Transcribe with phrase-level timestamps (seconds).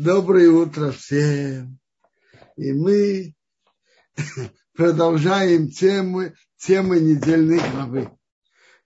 [0.00, 1.80] Доброе утро всем.
[2.54, 3.34] И мы
[4.72, 8.16] продолжаем темы, темы недельной главы.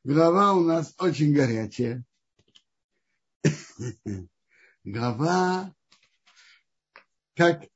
[0.05, 2.03] Глава у нас очень горячая.
[4.85, 5.75] Глава,
[7.37, 7.69] как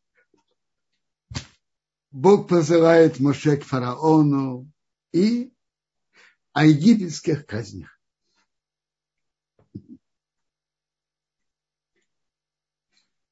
[2.10, 4.66] Бог посылает Моше к фараону
[5.12, 5.52] и
[6.54, 7.95] о египетских казнях.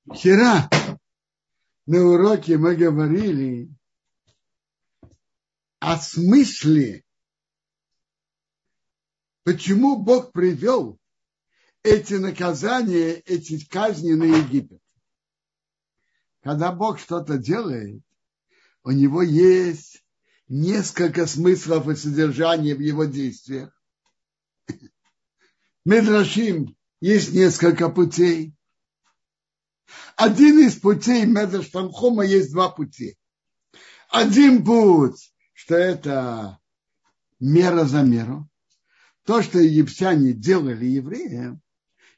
[0.06, 0.68] Вчера
[1.86, 3.70] на уроке мы говорили
[5.78, 7.04] о смысле,
[9.44, 10.98] почему Бог привел
[11.82, 14.80] эти наказания, эти казни на Египет.
[16.42, 18.02] Когда Бог что-то делает,
[18.82, 20.04] у него есть
[20.48, 23.72] несколько смыслов и содержания в его действиях.
[25.86, 28.54] Медрашим есть несколько путей.
[30.16, 31.26] Один из путей
[31.70, 33.16] Тамхома есть два пути.
[34.08, 36.58] Один путь, что это
[37.40, 38.48] мера за меру.
[39.24, 41.62] То, что египтяне делали евреям,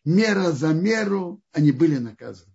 [0.04, 2.52] мера за меру, они были наказаны.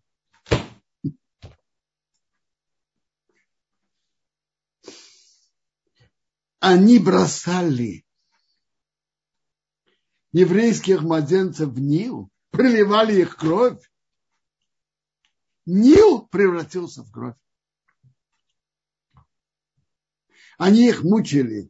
[6.60, 8.06] Они бросали
[10.32, 13.91] еврейских младенцев в Нил, проливали их кровь,
[15.66, 17.36] Нил превратился в кровь.
[20.58, 21.70] Они их мучили.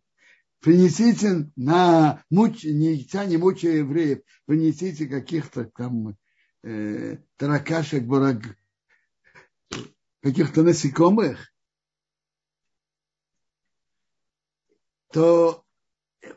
[0.59, 2.63] Принесите на муч...
[2.63, 6.15] не мучая евреев, принесите каких-то там
[6.63, 8.43] э, таракашек, бурак,
[10.21, 11.51] каких-то насекомых,
[15.11, 15.65] то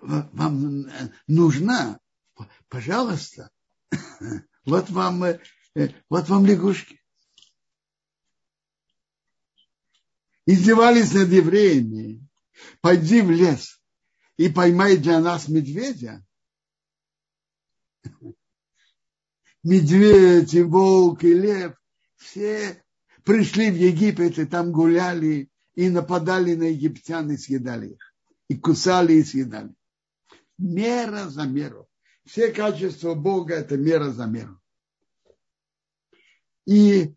[0.00, 0.86] вам
[1.26, 2.00] нужна,
[2.68, 3.50] пожалуйста,
[4.64, 5.38] вот вам, э,
[6.08, 7.03] вот вам лягушки.
[10.46, 12.26] Издевались над евреями,
[12.80, 13.80] пойди в лес
[14.36, 16.24] и поймай для нас медведя.
[19.62, 21.74] Медведь и волк и лев
[22.16, 22.82] все
[23.24, 28.14] пришли в Египет и там гуляли и нападали на египтян и съедали их.
[28.48, 29.74] И кусали и съедали.
[30.58, 31.88] Мера за меру.
[32.26, 34.60] Все качества Бога– это мера за меру.
[36.66, 37.14] И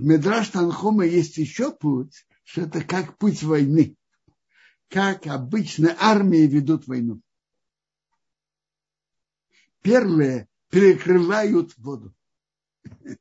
[0.00, 3.98] в Медраш Танхума есть еще путь, что это как путь войны.
[4.88, 7.20] Как обычно армии ведут войну.
[9.82, 12.14] Первые перекрывают воду.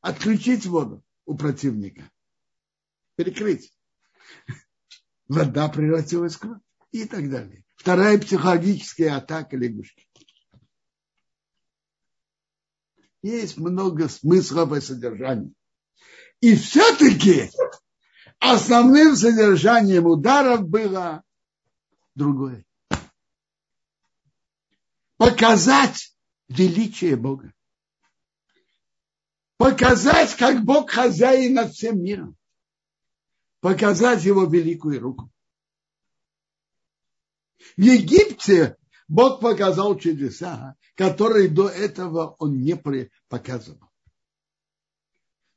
[0.00, 2.10] Отключить воду у противника.
[3.16, 3.76] Перекрыть.
[5.28, 6.60] Вода превратилась в кровь.
[6.90, 7.66] И так далее.
[7.76, 10.08] Вторая психологическая атака лягушки.
[13.20, 15.54] Есть много смыслов и содержаний.
[16.42, 17.50] И все-таки
[18.40, 21.22] основным содержанием ударов было
[22.16, 22.66] другое.
[25.16, 26.12] Показать
[26.48, 27.52] величие Бога.
[29.56, 32.36] Показать, как Бог хозяин над всем миром.
[33.60, 35.30] Показать его великую руку.
[37.76, 38.76] В Египте
[39.06, 42.74] Бог показал чудеса, которые до этого он не
[43.28, 43.91] показывал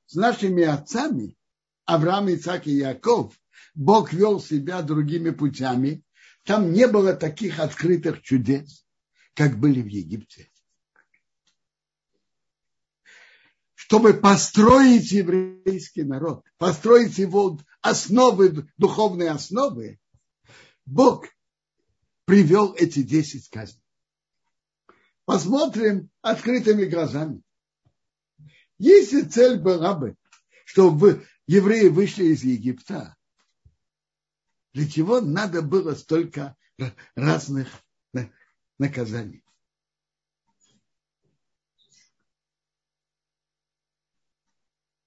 [0.05, 1.37] с нашими отцами,
[1.85, 3.33] Авраам, Исаак и Яков,
[3.73, 6.03] Бог вел себя другими путями.
[6.43, 8.85] Там не было таких открытых чудес,
[9.33, 10.49] как были в Египте.
[13.73, 19.99] Чтобы построить еврейский народ, построить его основы, духовные основы,
[20.85, 21.27] Бог
[22.25, 23.83] привел эти десять казней.
[25.25, 27.41] Посмотрим открытыми глазами.
[28.77, 30.15] Если цель была бы,
[30.65, 33.15] чтобы евреи вышли из Египта,
[34.73, 36.57] для чего надо было столько
[37.15, 37.69] разных
[38.77, 39.45] наказаний?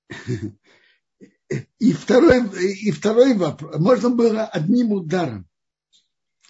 [1.78, 3.78] И второй, и второй вопрос.
[3.78, 5.48] Можно было одним ударом,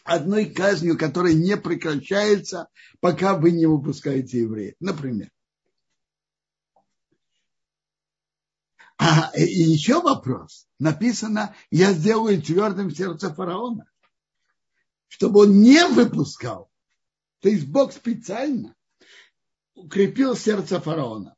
[0.03, 4.75] одной казнью, которая не прекращается, пока вы не выпускаете евреев.
[4.81, 5.31] Например,
[8.99, 10.67] А и еще вопрос.
[10.81, 13.89] Написано, я сделаю твердым сердце фараона,
[15.07, 16.69] чтобы он не выпускал.
[17.41, 18.75] То есть Бог специально
[19.75, 21.37] укрепил сердце фараона.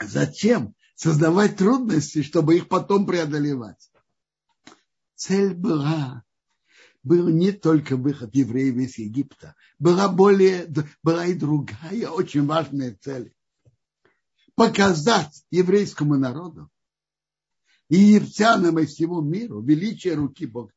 [0.00, 3.90] Зачем создавать трудности, чтобы их потом преодолевать?
[5.14, 6.24] Цель была,
[7.04, 10.66] был не только выход евреев из Египта, была более,
[11.04, 13.32] была и другая очень важная цель
[14.58, 16.68] показать еврейскому народу
[17.88, 20.72] и египтянам и всему миру величие руки Бога.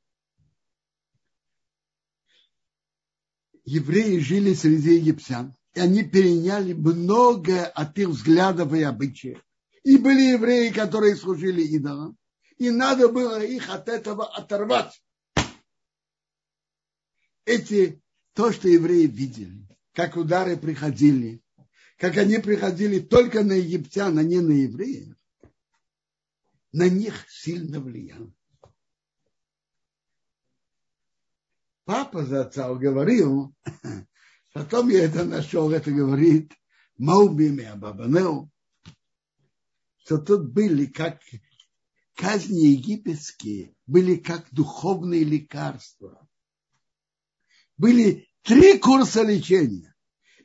[3.66, 9.44] Евреи жили среди египтян, и они переняли многое от их взглядов и обычаев.
[9.84, 12.18] И были евреи, которые служили идолам,
[12.58, 15.02] и надо было их от этого оторвать.
[17.46, 18.00] Эти,
[18.34, 21.41] то, что евреи видели, как удары приходили,
[22.02, 25.16] как они приходили только на египтян, а не на евреев,
[26.72, 28.34] на них сильно влияло.
[31.86, 33.54] Папа за отца говорил,
[34.54, 36.52] потом я это нашел, это говорит
[36.98, 38.52] Маубими Абабанеу,
[39.98, 41.22] что тут были как
[42.16, 46.28] казни египетские, были как духовные лекарства.
[47.78, 49.96] Были три курса лечения.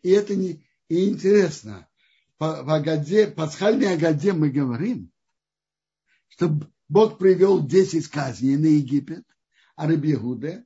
[0.02, 1.88] И это не, и интересно,
[2.38, 5.10] по, в Агаде, пасхальной Агаде мы говорим,
[6.28, 9.24] что Бог привел 10 казней на Египет,
[9.74, 10.64] а Рабиуде,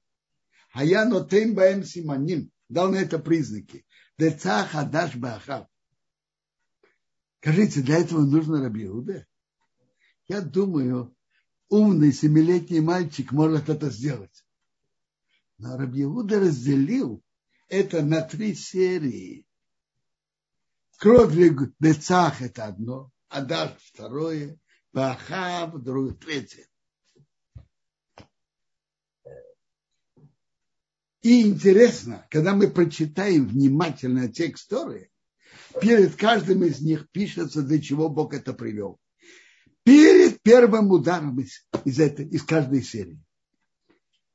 [0.73, 3.85] а я нотем баем симаним, дал на это признаки.
[4.19, 5.67] Деца хадаш бахав.
[7.41, 9.27] Скажите, для этого нужно Рабиуде?
[10.29, 11.17] Я думаю,
[11.69, 14.45] умный семилетний мальчик может это сделать.
[15.59, 17.23] Но Рабиуда разделил
[17.69, 19.47] это на три серии.
[21.01, 24.59] Кровь в лицах– это одно, а дальше второе,
[24.93, 26.67] Бахав– другое, третье.
[31.23, 35.11] И интересно, когда мы прочитаем внимательно текст Торы,
[35.81, 39.01] перед каждым из них пишется, для чего Бог это привел.
[39.85, 43.19] Перед первым ударом из, из, этой, из каждой серии.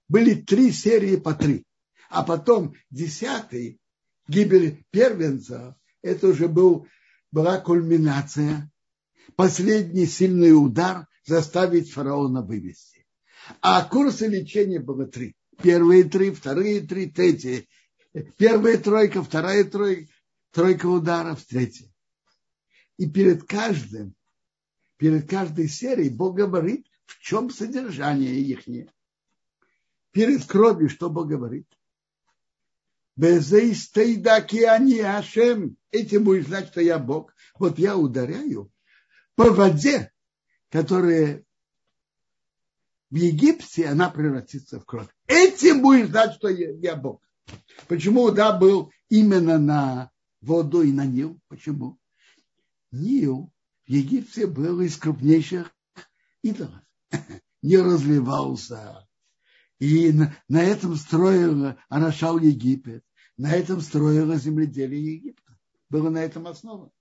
[0.08, 1.64] Были три серии по три.
[2.10, 3.80] А потом десятый,
[4.28, 6.88] гибель первенца, это уже был,
[7.32, 8.72] была кульминация,
[9.36, 13.08] последний сильный удар заставить фараона вывести.
[13.62, 15.36] А курсы лечения было три.
[15.62, 17.68] Первые три, вторые три, третьи.
[18.38, 20.12] Первая тройка, вторая тройка,
[20.52, 21.92] тройка ударов, третья.
[22.98, 24.14] И перед каждым,
[24.98, 28.62] перед каждой серией Бог говорит, в чем содержание их.
[30.12, 31.68] Перед кровью что Бог говорит?
[34.66, 35.78] Они Ашем.
[35.92, 37.34] Этим будешь знать, что я Бог.
[37.58, 38.72] Вот я ударяю
[39.36, 40.12] по воде,
[40.70, 41.46] которая
[43.10, 45.08] в Египте, она превратится в кровь.
[45.28, 47.22] Этим будешь знать, что я, Бог.
[47.88, 51.40] Почему удар был именно на воду и на Нил?
[51.48, 51.98] Почему?
[52.92, 53.54] Нил
[53.86, 55.74] в Египте был из крупнейших
[56.42, 56.82] идолов.
[57.62, 59.08] Не разливался.
[59.80, 63.05] И на, на этом строил Арашал Египет.
[63.38, 65.58] На этом строило земледелие Египта.
[65.90, 66.92] Было на этом основа.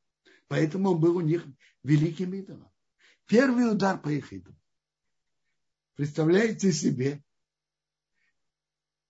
[0.48, 1.46] Поэтому он был у них
[1.82, 2.70] великим идолом.
[3.26, 4.60] Первый удар по их идолам.
[5.94, 7.22] Представляете себе,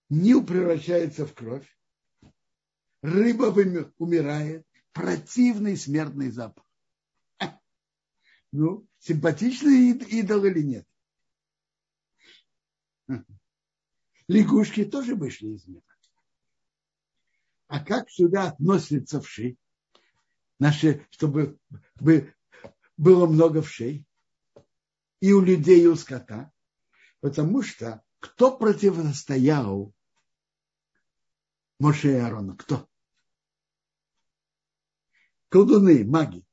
[0.09, 1.67] Нил превращается в кровь,
[3.01, 3.45] рыба
[3.97, 6.63] умирает, противный смертный запах.
[8.51, 10.87] Ну, симпатичный идол или нет?
[14.27, 15.94] Лягушки тоже вышли из мира.
[17.67, 19.57] А как сюда относятся вши?
[20.59, 21.59] Наши, чтобы
[22.97, 24.05] было много вшей.
[25.19, 26.51] И у людей, и у скота.
[27.19, 29.93] Потому что кто противостоял
[31.79, 32.55] Моше и Аарону?
[32.55, 32.87] Кто?
[35.49, 36.45] Колдуны, маги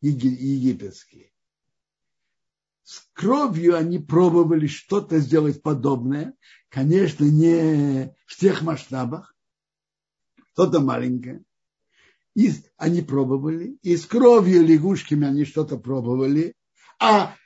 [0.00, 1.32] египетские.
[2.82, 6.34] С кровью они пробовали что-то сделать подобное.
[6.68, 9.36] Конечно, не в тех масштабах,
[10.58, 11.44] что-то маленькое.
[12.34, 16.56] И они пробовали, и с кровью лягушками они что-то пробовали,
[16.98, 17.36] а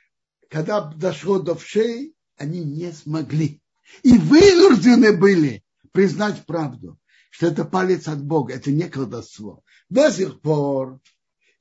[0.49, 3.61] когда дошло до вшей, они не смогли.
[4.01, 6.97] И вынуждены были признать правду,
[7.29, 9.63] что это палец от Бога, это не колдовство.
[9.89, 10.99] До сих пор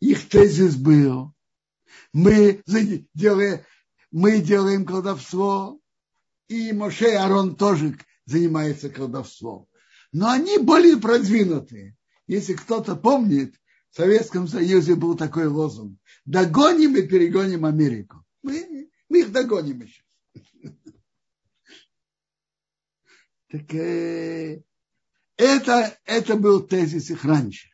[0.01, 1.35] их тезис был,
[2.15, 2.63] мы
[3.13, 3.61] делаем,
[4.11, 5.79] мы делаем колдовство,
[6.49, 9.69] и Моше Арон тоже занимается колдовством
[10.13, 11.97] но они более продвинутые.
[12.27, 13.57] Если кто-то помнит,
[13.91, 15.99] в Советском Союзе был такой лозунг.
[16.25, 18.25] Догоним и перегоним Америку.
[18.43, 20.03] Мы, мы их догоним еще.
[23.49, 24.63] Так э,
[25.37, 27.69] это, это был тезис их раньше.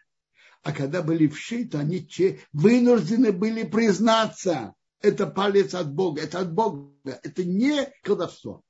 [0.62, 2.08] А когда были вши, то они
[2.52, 8.64] вынуждены были признаться, это палец от Бога, это от Бога, это не колдовство.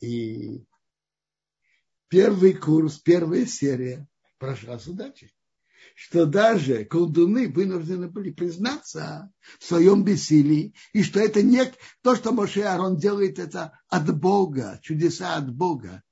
[0.00, 0.64] И
[2.12, 5.34] первый курс, первая серия прошла с удачей.
[5.94, 12.32] что даже колдуны вынуждены были признаться в своем бессилии, и что это не то, что
[12.32, 16.02] Моше Арон делает, это от Бога, чудеса от Бога.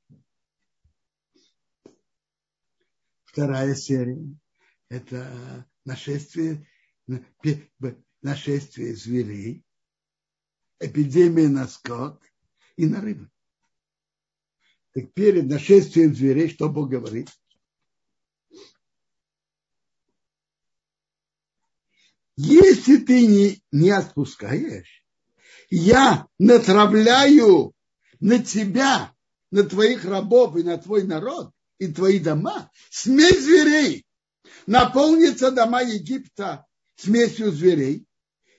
[3.25, 4.23] Вторая серия–
[4.88, 6.66] это нашествие,
[8.23, 9.64] нашествие зверей,
[10.78, 12.23] эпидемия на скот
[12.76, 13.30] и на рыбы.
[14.92, 17.28] Так перед нашествием зверей, что Бог говорит?
[22.37, 25.04] Если ты не, не отпускаешь,
[25.68, 27.75] я натравляю
[28.18, 29.14] на тебя,
[29.50, 34.06] на твоих рабов и на твой народ и твои дома смесь зверей.
[34.66, 36.66] Наполнится дома Египта
[36.97, 38.06] смесью зверей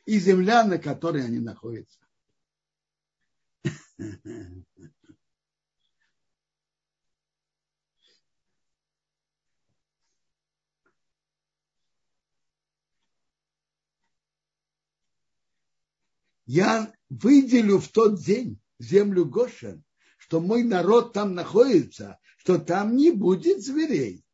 [0.05, 1.99] и земля, на которой они находятся.
[16.51, 19.85] я выделю в тот день землю Гошен,
[20.17, 24.25] что мой народ там находится, что там не будет зверей.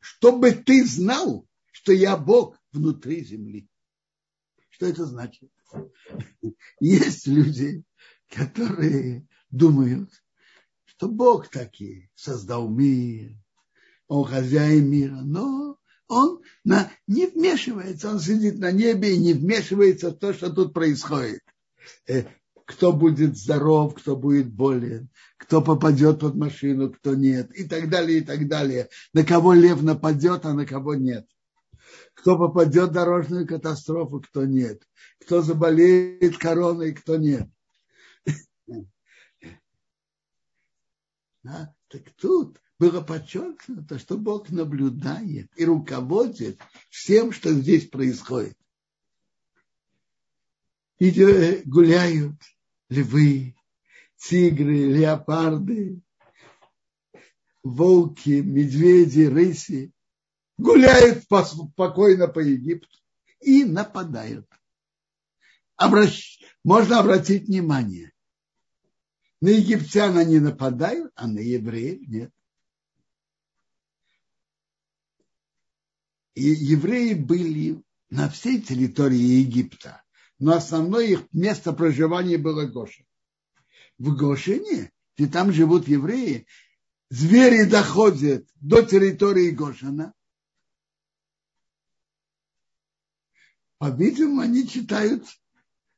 [0.00, 3.66] Чтобы ты знал, что я Бог внутри земли.
[4.68, 5.50] Что это значит?
[6.80, 7.82] Есть люди,
[8.28, 10.10] которые думают,
[10.84, 13.34] что Бог таки создал мир,
[14.08, 20.10] он хозяин мира, но он на, не вмешивается, он сидит на небе и не вмешивается
[20.10, 21.40] в то, что тут происходит.
[22.06, 22.24] Э,
[22.66, 28.18] кто будет здоров, кто будет болен, кто попадет под машину, кто нет, и так далее,
[28.18, 28.88] и так далее.
[29.12, 31.26] На кого лев нападет, а на кого нет.
[32.14, 34.82] Кто попадет в дорожную катастрофу, кто нет.
[35.20, 37.48] Кто заболеет короной, кто нет.
[41.42, 46.58] Так тут было подчеркнуто, что Бог наблюдает и руководит
[46.90, 48.56] всем, что здесь происходит.
[50.98, 52.36] И гуляют
[52.88, 53.56] львы,
[54.16, 56.00] тигры, леопарды,
[57.62, 59.92] волки, медведи, рыси.
[60.56, 62.98] Гуляют спокойно по Египту
[63.40, 64.48] и нападают.
[65.76, 66.40] Обращ...
[66.62, 68.10] Можно обратить внимание.
[69.42, 72.32] На египтян они нападают, а на евреев нет.
[76.34, 80.02] Евреи были на всей территории Египта,
[80.38, 83.06] но основное их место проживания было Гошин.
[83.98, 86.46] В Гошине, где там живут евреи,
[87.10, 90.12] звери доходят до территории Гошина.
[93.78, 95.24] По-видимому, они читают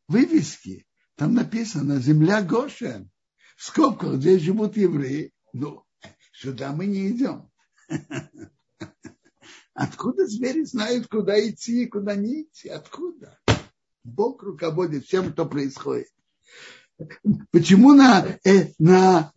[0.09, 0.87] вывески.
[1.15, 3.11] Там написано «Земля Гошин».
[3.57, 5.33] В скобках, где живут евреи.
[5.55, 5.87] Ну,
[6.33, 7.51] сюда мы не идем.
[9.77, 12.71] Откуда звери знают, куда идти и куда не идти?
[12.71, 13.39] Откуда?
[14.03, 16.09] Бог руководит всем, что происходит.
[17.51, 19.35] Почему на, э, на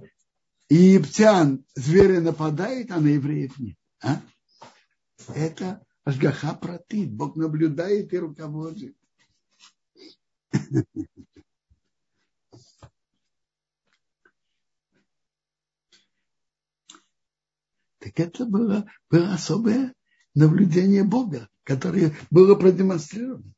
[0.70, 3.76] египтян звери нападают, а на евреев нет?
[4.02, 4.22] А?
[5.36, 7.12] Это Ашгаха протит.
[7.12, 8.96] Бог наблюдает и руководит.
[18.02, 19.94] Так это было, было особое
[20.36, 23.54] наблюдение Бога, которое было продемонстрировано.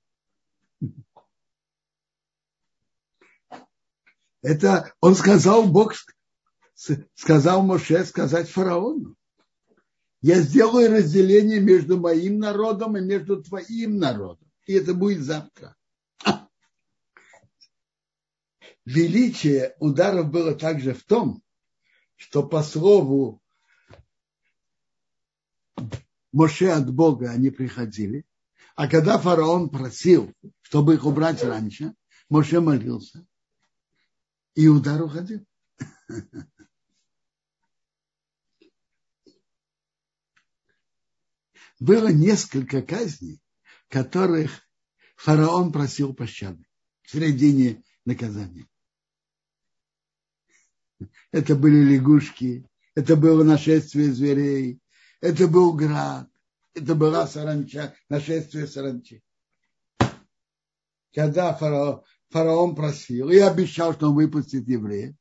[4.41, 5.93] Это он сказал, Бог
[7.15, 9.15] сказал Моше сказать фараону.
[10.21, 14.51] Я сделаю разделение между моим народом и между твоим народом.
[14.67, 15.75] И это будет завтра.
[18.85, 21.43] Величие ударов было также в том,
[22.15, 23.41] что по слову
[26.31, 28.25] Моше от Бога они приходили,
[28.75, 31.93] а когда фараон просил, чтобы их убрать раньше,
[32.29, 33.25] Моше молился,
[34.55, 35.45] и удар уходил.
[41.79, 43.41] Было несколько казней,
[43.87, 44.61] которых
[45.15, 46.65] фараон просил пощады
[47.01, 48.67] в середине наказания.
[51.31, 54.80] Это были лягушки, это было нашествие зверей,
[55.21, 56.27] это был град,
[56.73, 59.23] это была саранча, нашествие саранчи.
[61.13, 65.15] Когда фараон, фараон просил и обещал, что он выпустит евреев,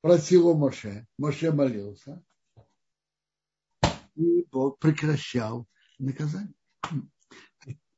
[0.00, 2.22] просил у Моше, Моше молился,
[4.14, 5.66] и Бог прекращал
[5.98, 6.54] наказание.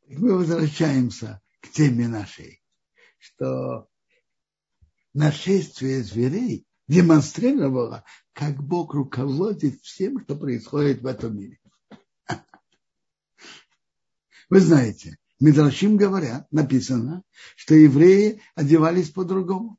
[0.06, 2.62] Мы возвращаемся к теме нашей,
[3.18, 3.88] что
[5.14, 8.04] нашествие зверей демонстрировала,
[8.40, 11.60] как Бог руководит всем, что происходит в этом мире.
[14.48, 17.22] Вы знаете, Медрашим говорят, написано,
[17.54, 19.78] что евреи одевались по-другому.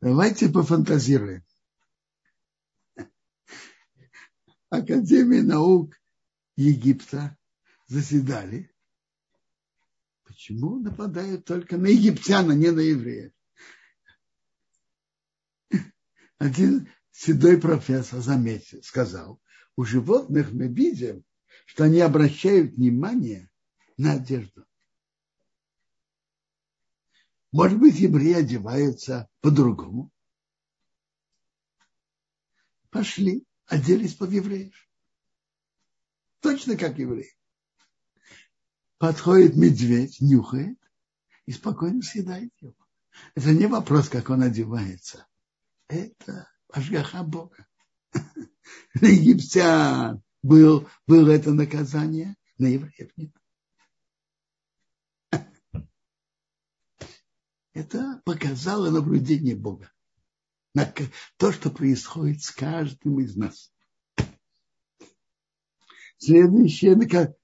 [0.00, 1.44] Давайте пофантазируем.
[4.70, 5.94] Академия наук
[6.56, 7.36] Египта
[7.86, 8.74] заседали.
[10.24, 13.32] Почему нападают только на египтян, а не на евреев?
[16.38, 19.40] Один седой профессор заметил, сказал,
[19.76, 21.24] у животных мы видим,
[21.66, 23.50] что они обращают внимание
[23.96, 24.64] на одежду.
[27.50, 30.10] Может быть, евреи одеваются по-другому.
[32.90, 34.74] Пошли, оделись под евреев.
[36.40, 37.36] Точно как евреи.
[38.98, 40.78] Подходит медведь, нюхает
[41.46, 42.76] и спокойно съедает его.
[43.34, 45.26] Это не вопрос, как он одевается.
[45.88, 47.66] Это Ашгаха Бога.
[48.12, 48.20] На
[49.06, 53.32] египтян был, было это наказание, на евреев нет.
[57.72, 59.90] Это показало наблюдение Бога.
[61.38, 63.72] То, что происходит с каждым из нас.
[66.18, 66.96] Следующее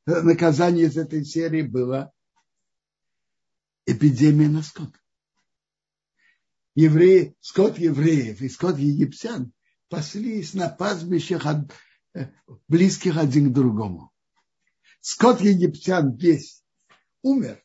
[0.06, 2.12] наказание из этой серии было
[3.86, 4.94] эпидемия на скот.
[6.74, 9.52] Евреи, скот евреев и скот египтян
[9.88, 11.72] паслись на пастбищах от,
[12.14, 12.32] э,
[12.66, 14.10] близких один к другому.
[15.00, 16.64] Скот египтян весь
[17.22, 17.62] умер,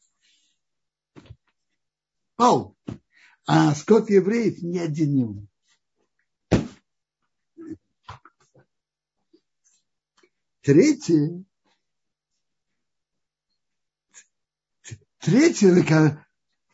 [2.36, 2.78] пал,
[3.48, 5.48] а скот евреев ни один не умер.
[10.62, 11.44] Третье,
[15.18, 16.28] третья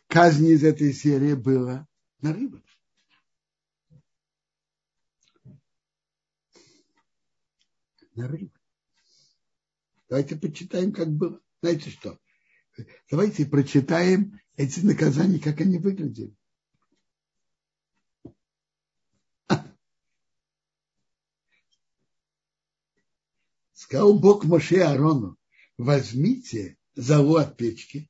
[0.07, 1.87] казнь из этой серии была
[2.21, 2.63] на рыбах.
[8.13, 8.51] На рыбы.
[10.07, 11.41] Давайте почитаем, как было.
[11.61, 12.19] Знаете что?
[13.09, 16.35] Давайте прочитаем эти наказания, как они выглядели.
[23.73, 25.37] Сказал Бог Моше Арону,
[25.77, 28.09] возьмите залу от печки,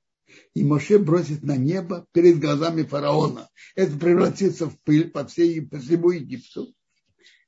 [0.54, 3.50] и Моше бросит на небо перед глазами фараона.
[3.76, 6.74] Это превратится в пыль по, всей, по всему Египту,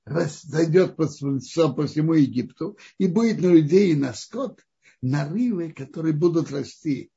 [0.06, 4.62] зайдет по, по всему Египту, и будет на людей и на скот
[5.02, 7.12] нарывы, которые будут расти.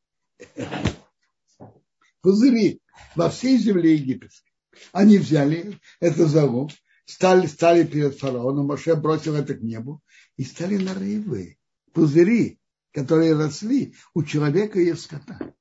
[2.21, 2.81] Пузыри
[3.17, 4.53] во всей земле египетской.
[4.93, 6.71] Они взяли это залу,
[7.05, 10.03] стали, стали перед фараоном, Моше бросил это к небу,
[10.37, 11.59] и стали нарывы,
[11.93, 12.59] пузыри,
[12.93, 15.55] которые росли у человека и у скота.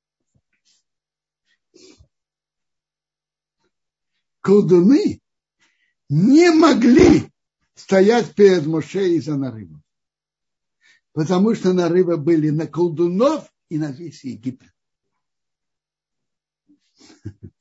[4.40, 5.20] Колдуны
[6.08, 7.30] не могли
[7.74, 9.80] стоять перед Моше из-за нарывов.
[11.12, 14.72] Потому что нарывы были на колдунов и на весь Египет.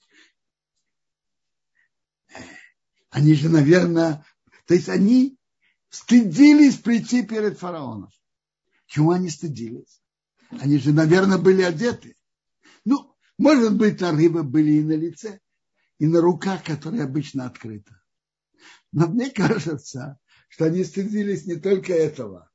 [3.09, 4.23] Они же, наверное,
[4.65, 5.35] то есть они
[5.89, 8.11] стыдились прийти перед фараоном.
[8.85, 9.99] Чего они стыдились?
[10.51, 12.15] Они же, наверное, были одеты.
[12.85, 15.39] Ну, может быть, на рыбы были и на лице,
[15.99, 17.93] и на руках, которые обычно открыты.
[18.91, 20.17] Но мне кажется,
[20.49, 22.49] что они стыдились не только этого.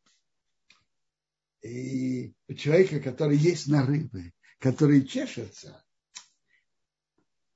[1.62, 5.82] И человека, который есть на рыбы, который чешется,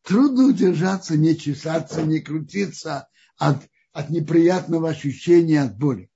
[0.03, 6.09] трудно удержаться, не чесаться, не крутиться от от неприятного ощущения от боли.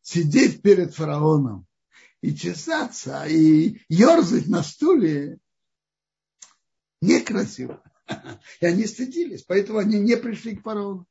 [0.00, 1.66] Сидеть перед фараоном
[2.22, 5.38] и чесаться, и ерзать на стуле
[7.02, 7.82] некрасиво.
[8.60, 11.06] И они стыдились, поэтому они не пришли к фараону.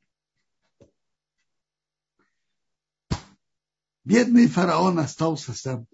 [4.04, 5.86] Бедный фараон остался сам.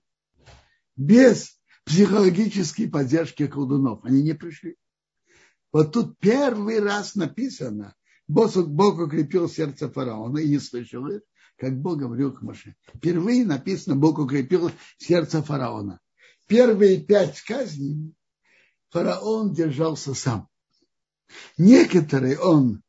[0.96, 4.04] Без психологической поддержки колдунов.
[4.04, 4.76] Они не пришли.
[5.72, 7.94] Вот тут первый раз написано,
[8.28, 11.22] Бог, Бог укрепил сердце фараона и не слышал их,
[11.56, 12.76] как Бог говорил к Моше.
[12.94, 16.00] Впервые написано, Бог укрепил сердце фараона.
[16.46, 18.14] Первые пять казней
[18.90, 20.48] фараон держался сам.
[21.58, 22.82] Некоторые он,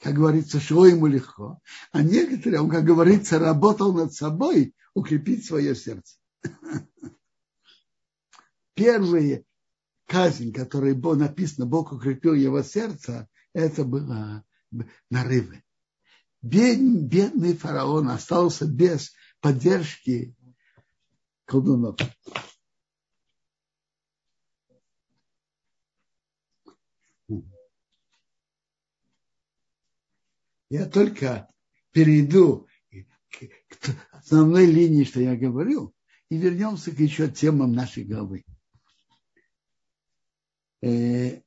[0.00, 1.60] как говорится, шло ему легко,
[1.92, 6.16] а некоторые он, как говорится, работал над собой укрепить свое сердце.
[8.74, 9.44] Первые
[10.06, 14.44] казнь, которой написано, Бог укрепил его сердце, это было
[15.10, 15.62] нарывы.
[16.42, 20.34] бедный фараон остался без поддержки
[21.44, 21.96] колдунов.
[30.70, 31.48] Я только
[31.90, 32.68] перейду
[33.28, 35.92] к основной линии, что я говорю,
[36.28, 38.44] и вернемся к еще темам нашей главы.
[40.82, 41.42] Э,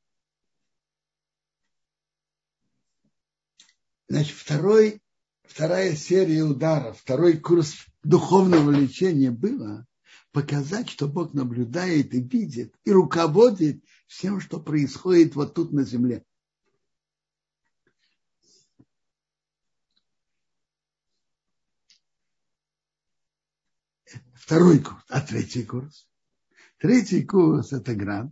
[4.10, 5.02] значит, второй,
[5.44, 9.88] вторая серия ударов, второй курс духовного лечения было
[10.34, 16.26] показать, что Бог наблюдает и видит, и руководит всем, что происходит вот тут на земле.
[24.46, 26.06] Второй курс, а третий курс?
[26.78, 28.28] Третий курс– это град.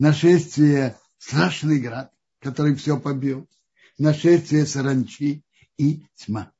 [0.00, 3.48] Нашествие, страшный град, который все побил.
[3.96, 5.44] Нашествие саранчи
[5.76, 6.52] и тьма.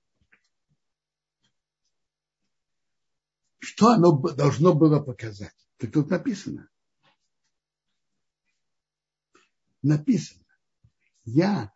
[3.59, 5.57] Что оно должно было показать?
[5.79, 6.69] Так тут написано.
[9.83, 10.45] Написано.
[11.25, 11.73] Я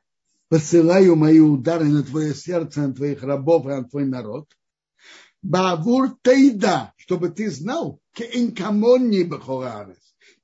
[0.46, 4.56] посылаю мои удары на твое сердце, на твоих рабов и на твой народ.
[5.48, 8.02] Бавур Тейда, чтобы ты знал,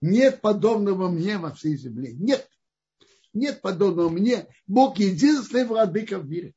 [0.01, 2.13] нет подобного мне во всей земле.
[2.13, 2.49] Нет.
[3.33, 4.47] Нет подобного мне.
[4.69, 6.55] Бог единственный владыка в мире.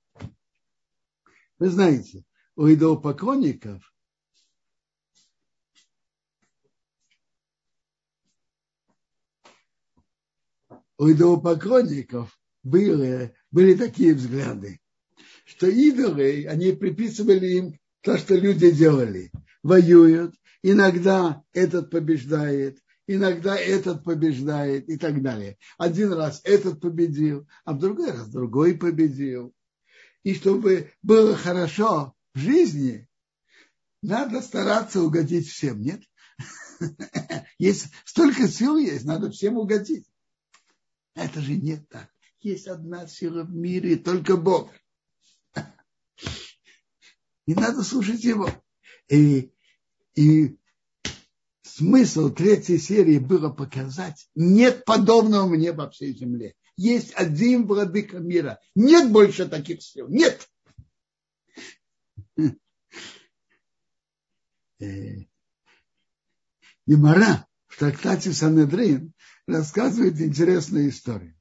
[1.58, 2.24] Вы знаете,
[2.56, 3.82] у идолопоклонников
[11.00, 14.80] у идолопоклонников были, были такие взгляды,
[15.46, 19.32] что идолы, они приписывали им то, что люди делали.
[19.64, 25.58] Воюют, иногда этот побеждает, иногда этот побеждает и так далее.
[25.80, 29.56] Один раз этот победил, а в другой раз другой победил.
[30.22, 33.10] И чтобы было хорошо в жизни,
[34.04, 36.04] надо стараться угодить всем, нет?
[37.58, 40.06] Есть столько сил есть, надо всем угодить.
[41.16, 42.10] Это же не так.
[42.42, 44.70] Есть одна сила в мире, только Бог.
[47.46, 48.50] И надо слушать его.
[49.08, 49.52] И,
[50.16, 50.58] и
[51.62, 56.56] смысл третьей серии было показать, нет подобного мне во всей земле.
[56.78, 58.60] Есть один владыка мира.
[58.76, 60.08] Нет больше таких сил.
[60.10, 60.50] Нет.
[66.86, 69.14] Гемора в трактате Санедрин
[69.48, 71.36] рассказывает интересную историю.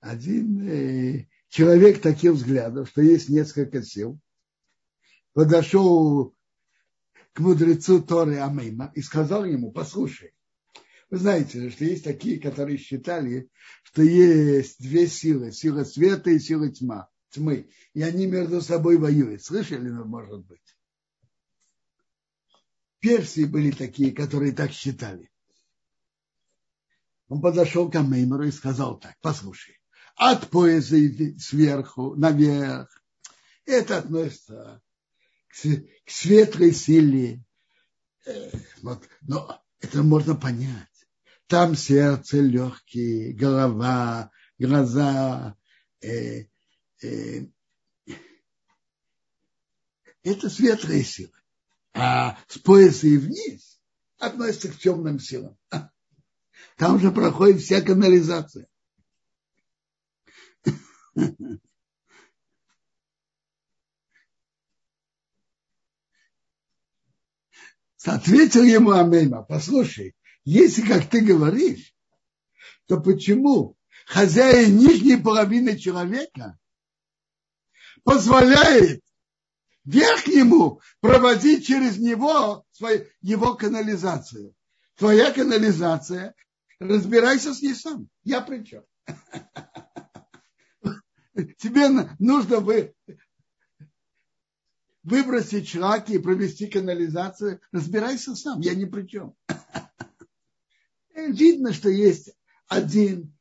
[0.00, 4.20] Один э, человек таких взглядов, что есть несколько сил,
[5.36, 6.34] подошел
[7.34, 10.32] к мудрецу Торы Амейма и сказал ему, послушай,
[11.10, 13.50] вы знаете, что есть такие, которые считали,
[13.82, 19.44] что есть две силы, сила света и сила тьма, тьмы, и они между собой воюют.
[19.44, 20.74] Слышали, ну, может быть?
[23.00, 25.30] Персии были такие, которые так считали.
[27.28, 29.78] Он подошел к Амеймеру и сказал так, послушай,
[30.14, 30.96] от пояса
[31.38, 32.88] сверху наверх,
[33.66, 34.80] это относится
[35.62, 37.44] к, светлой силе.
[38.24, 38.50] Э,
[38.82, 40.88] вот, но это можно понять.
[41.46, 45.56] Там сердце, легкие, голова, глаза.
[46.00, 46.44] Э,
[47.02, 47.46] э,
[50.22, 51.32] это светлые силы.
[51.94, 53.80] А с пояса и вниз
[54.18, 55.56] относится к темным силам.
[56.76, 58.68] Там же проходит вся канализация.
[68.26, 71.94] Ответил ему Амейма, послушай, если, как ты говоришь,
[72.86, 76.58] то почему хозяин нижней половины человека
[78.02, 79.00] позволяет
[79.84, 84.56] верхнему проводить через него свою, его канализацию?
[84.96, 86.34] Твоя канализация
[86.80, 88.08] разбирайся с ней сам.
[88.24, 88.82] Я при чем?
[91.58, 92.92] Тебе нужно бы
[95.06, 97.60] выбросить шлаки и провести канализацию.
[97.70, 99.34] Разбирайся сам, я ни при чем.
[101.14, 102.32] Видно, что есть
[102.66, 103.32] один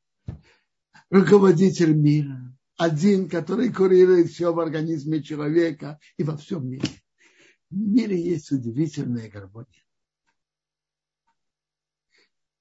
[1.10, 6.88] руководитель мира, один, который курирует все в организме человека и во всем мире.
[7.71, 9.84] В мире есть удивительная гармония.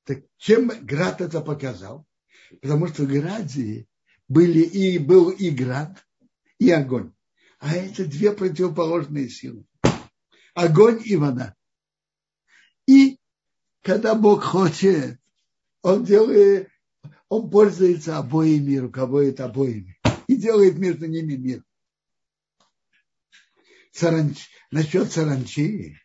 [0.05, 2.07] Так чем Град это показал?
[2.63, 3.87] Потому что в Граде
[4.29, 6.07] были и, был и Град,
[6.59, 7.14] и огонь.
[7.65, 9.65] А это две противоположные силы.
[10.53, 11.55] Огонь и вода.
[12.87, 13.19] И
[13.81, 15.19] когда Бог хочет,
[15.81, 16.69] Он делает,
[17.31, 19.99] Он пользуется обоими, руководит обоими.
[20.27, 21.65] И делает между ними мир.
[23.93, 25.97] Саранч, насчет саранчи,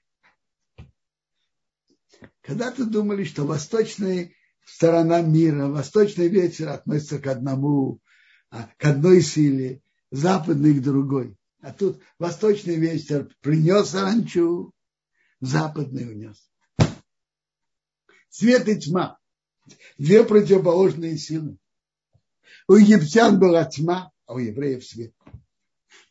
[2.40, 4.32] когда-то думали, что восточная
[4.64, 8.00] сторона мира, восточный ветер относится к одному,
[8.50, 11.36] а, к одной силе, западный к другой.
[11.62, 14.74] А тут восточный ветер принес саранчу,
[15.42, 16.52] западный унес.
[18.30, 19.20] Свет и тьма.
[19.98, 21.58] Две противоположные силы.
[22.68, 25.14] У египтян была тьма, а у евреев свет.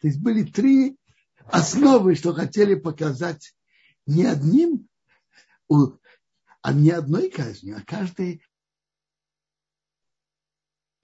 [0.01, 0.99] То есть были три
[1.47, 3.55] основы, что хотели показать
[4.07, 4.89] не одним,
[5.69, 8.43] а не одной казнью, а каждой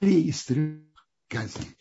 [0.01, 0.83] три из трех
[1.29, 1.77] казней.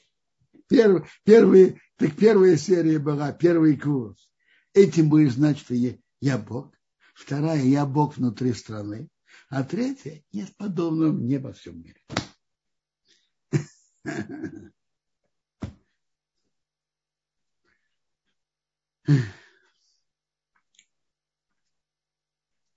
[0.67, 4.29] Первый, первый, так первая серия была, первый курс.
[4.73, 6.73] Этим будешь знать, что я, я Бог.
[7.13, 9.09] Вторая, я Бог внутри страны.
[9.49, 12.01] А третья, нет подобного мне во всем мире.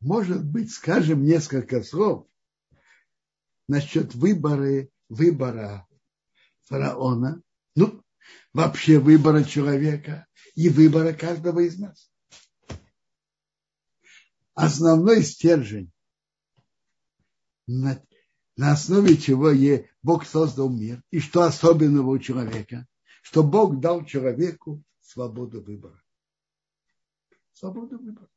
[0.00, 2.28] Может быть, скажем несколько слов
[3.66, 5.88] насчет выбора, выбора
[6.62, 7.42] фараона,
[7.76, 8.02] ну,
[8.52, 12.10] вообще выбора человека и выбора каждого из нас.
[14.54, 15.92] Основной стержень,
[17.68, 18.02] на,
[18.56, 19.50] на основе чего
[20.02, 22.86] Бог создал мир, и что особенного у человека,
[23.22, 26.02] что Бог дал человеку свободу выбора
[27.56, 28.28] свобода выбора.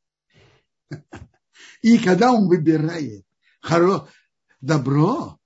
[1.82, 3.26] И когда он выбирает
[4.60, 5.38] добро,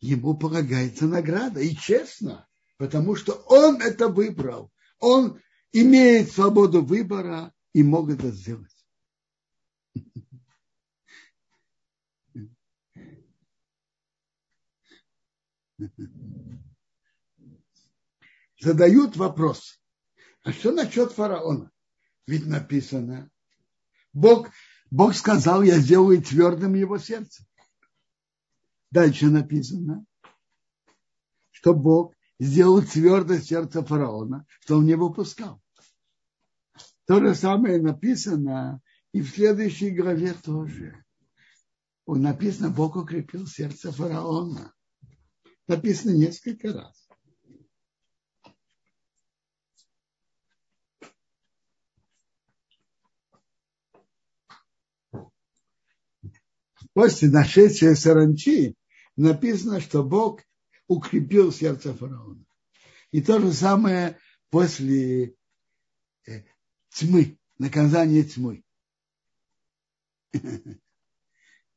[0.00, 1.60] ему полагается награда.
[1.60, 2.48] И честно,
[2.78, 4.72] потому что он это выбрал.
[5.00, 8.74] Он имеет свободу выбора и мог это сделать.
[18.60, 19.80] Задают вопрос,
[20.42, 21.70] а что насчет фараона?
[22.26, 23.30] Ведь написано,
[24.12, 24.50] Бог,
[24.90, 27.44] Бог сказал, я сделаю твердым его сердце.
[28.90, 30.04] Дальше написано,
[31.52, 35.60] что Бог сделал твердое сердце фараона, что он не выпускал.
[37.06, 38.80] То же самое написано
[39.12, 41.04] и в следующей главе тоже.
[42.06, 44.72] Написано, Бог укрепил сердце фараона.
[45.66, 47.08] Написано несколько раз.
[56.98, 58.74] после нашествия саранчи
[59.14, 60.40] написано, что Бог
[60.88, 62.44] укрепил сердце фараона.
[63.12, 64.18] И то же самое
[64.50, 65.36] после
[66.26, 66.42] э,
[66.90, 68.64] тьмы, наказания тьмы.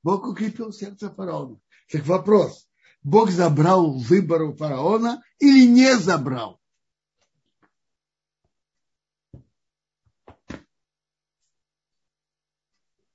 [0.04, 1.62] Бог укрепил сердце фараона.
[1.90, 2.68] Так вопрос,
[3.04, 6.60] Бог забрал выбор у фараона или не забрал?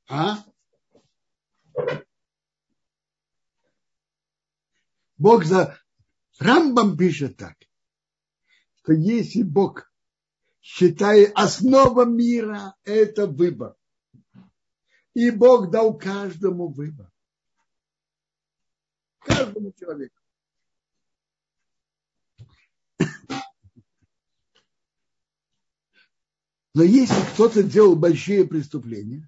[0.08, 0.44] А?
[5.16, 5.78] Бог за...
[6.38, 7.56] Рамбам пишет так,
[8.76, 9.90] что если Бог
[10.60, 13.76] считает основа мира, это выбор.
[15.14, 17.10] И Бог дал каждому выбор.
[19.20, 20.14] Каждому человеку.
[26.74, 29.26] Но если кто-то делал большие преступления,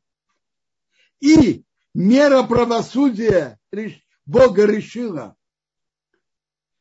[1.21, 3.59] и мера правосудия
[4.27, 5.38] Бога решила,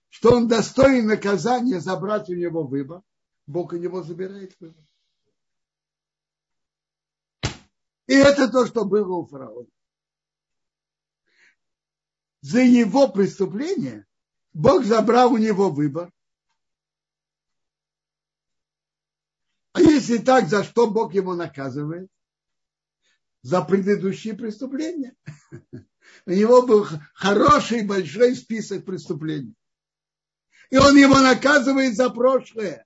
[0.10, 3.02] что он достоин наказания забрать у него выбор,
[3.46, 4.84] Бог у него забирает выбор.
[8.08, 9.68] И это то, что было у фараона.
[12.42, 14.06] За его преступление
[14.54, 16.12] Бог забрал у него выбор.
[19.74, 22.10] А если так, за что Бог его наказывает?
[23.42, 25.16] За предыдущие преступления.
[26.26, 29.57] У него был хороший большой список преступлений
[30.70, 32.86] и он его наказывает за прошлое.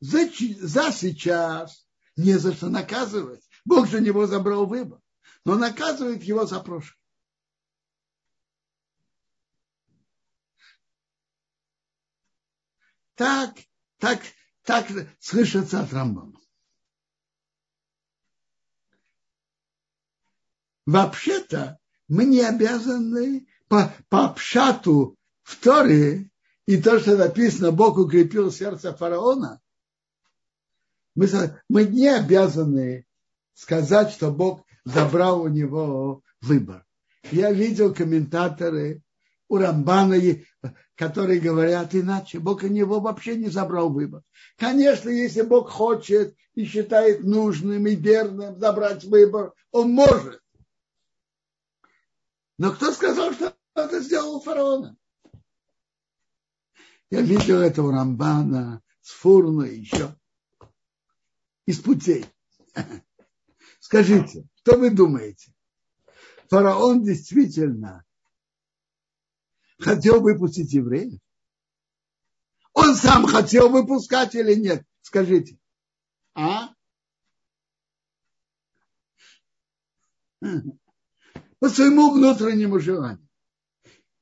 [0.00, 3.48] За, за сейчас не за что наказывать.
[3.64, 5.00] Бог же него забрал выбор,
[5.44, 6.98] но наказывает его за прошлое.
[13.14, 13.56] Так,
[13.98, 14.20] так,
[14.62, 14.86] так
[15.20, 16.40] слышится от Рамбама.
[20.86, 21.78] Вообще-то
[22.08, 25.16] мы не обязаны по, по обшату
[25.52, 26.30] в Торе
[26.66, 29.60] и то, что написано, Бог укрепил сердце фараона,
[31.14, 31.28] мы,
[31.68, 33.06] мы не обязаны
[33.54, 36.84] сказать, что Бог забрал у него выбор.
[37.30, 39.02] Я видел комментаторы
[39.48, 40.16] у Рамбана,
[40.96, 42.38] которые говорят иначе.
[42.38, 44.22] Бог у него вообще не забрал выбор.
[44.56, 50.40] Конечно, если Бог хочет и считает нужным и верным забрать выбор, он может.
[52.58, 54.96] Но кто сказал, что это сделал фараона?
[57.12, 60.16] Я видел этого Рамбана, Сфурна еще.
[61.66, 62.24] Из путей.
[63.80, 65.52] Скажите, что вы думаете?
[66.48, 68.02] Фараон действительно
[69.78, 71.20] хотел выпустить евреев?
[72.72, 74.82] Он сам хотел выпускать или нет?
[75.02, 75.58] Скажите.
[76.34, 76.70] А?
[80.40, 83.28] По своему внутреннему желанию.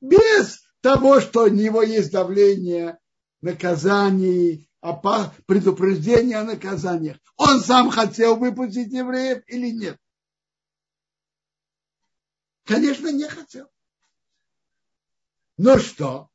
[0.00, 2.99] Без того, что у него есть давление,
[3.40, 4.69] наказаний,
[5.47, 7.19] предупреждение о наказаниях.
[7.37, 9.99] Он сам хотел выпустить евреев или нет?
[12.64, 13.69] Конечно, не хотел.
[15.57, 16.31] Но что?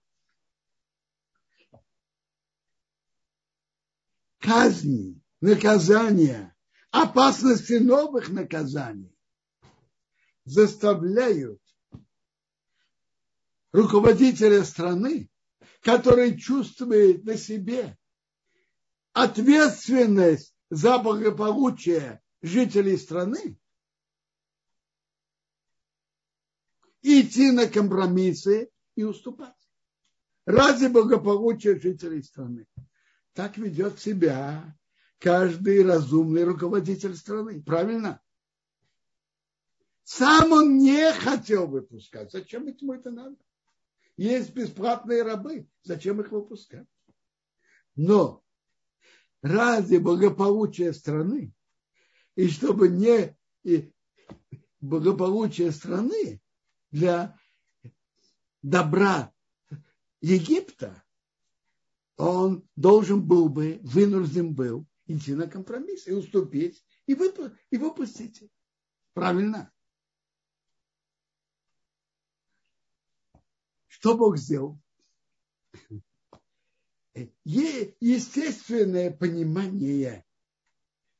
[4.40, 6.56] Казни, наказания,
[6.92, 9.18] опасности новых наказаний
[10.44, 11.60] заставляют
[13.76, 15.30] руководителя страны,
[15.82, 17.98] который чувствует на себе
[19.12, 23.60] ответственность за благополучие жителей страны,
[27.02, 29.54] идти на компромиссы и уступать.
[30.46, 32.68] Ради благополучия жителей страны.
[33.34, 34.78] Так ведет себя
[35.20, 37.62] каждый разумный руководитель страны.
[37.62, 38.22] Правильно?
[40.04, 42.32] Сам он не хотел выпускать.
[42.32, 43.36] Зачем ему это надо?
[44.18, 45.68] Есть бесплатные рабы.
[45.84, 46.88] Зачем их выпускать?
[47.96, 48.44] Но
[49.42, 51.54] ради благополучия страны,
[52.36, 53.94] и чтобы не и
[54.80, 56.42] благополучие страны
[56.92, 57.38] для
[58.62, 59.34] добра
[60.22, 61.04] Египта,
[62.18, 68.50] он должен был бы, вынужден был идти на компромисс и уступить, и, выпу- и выпустить.
[69.14, 69.72] Правильно?
[73.96, 74.78] Что Бог сделал?
[77.46, 80.26] Естественное понимание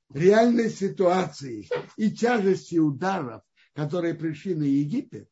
[0.10, 5.32] реальной ситуации и тяжести ударов, которые пришли на Египет,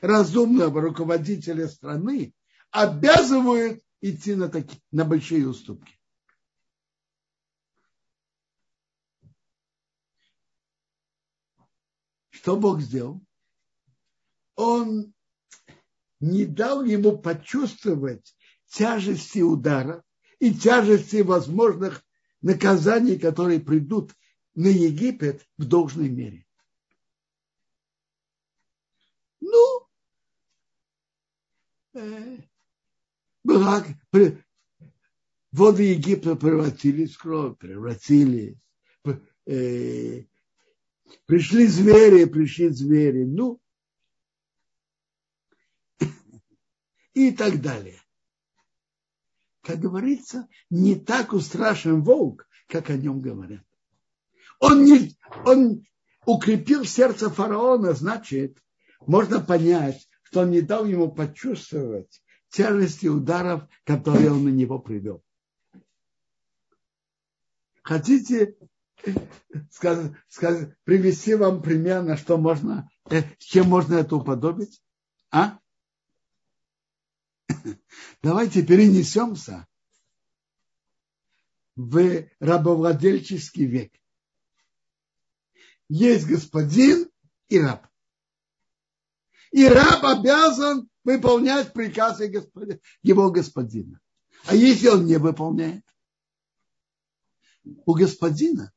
[0.00, 2.32] разумного руководителя страны
[2.70, 5.98] обязывают идти на, такие, на большие уступки.
[12.30, 13.20] Что Бог сделал?
[14.54, 15.12] Он
[16.26, 18.36] не дал ему почувствовать
[18.66, 20.02] тяжести удара
[20.38, 22.04] и тяжести возможных
[22.42, 24.12] наказаний, которые придут
[24.54, 26.44] на Египет в должной мере.
[29.40, 29.88] Ну,
[31.94, 32.38] э,
[33.44, 34.42] брак, при,
[35.52, 38.58] воды Египта превратились в кровь, превратились,
[39.46, 40.24] э,
[41.26, 43.24] пришли звери, пришли звери.
[43.24, 43.60] Ну,
[47.16, 47.98] и так далее.
[49.62, 53.64] Как говорится, не так устрашен волк, как о нем говорят.
[54.60, 55.86] Он, не, он
[56.26, 58.58] укрепил сердце фараона, значит,
[59.06, 65.24] можно понять, что он не дал ему почувствовать тяжести ударов, которые он на него привел.
[67.82, 68.56] Хотите
[69.70, 74.82] сказ, сказ, привести вам пример, на что можно, э, с чем можно это уподобить?
[75.30, 75.58] А?
[78.22, 79.66] Давайте перенесемся
[81.74, 83.92] в рабовладельческий век.
[85.88, 87.10] Есть господин
[87.48, 87.86] и раб.
[89.52, 92.32] И раб обязан выполнять приказы
[93.02, 94.00] его господина.
[94.46, 95.84] А если он не выполняет?
[97.64, 98.72] У господина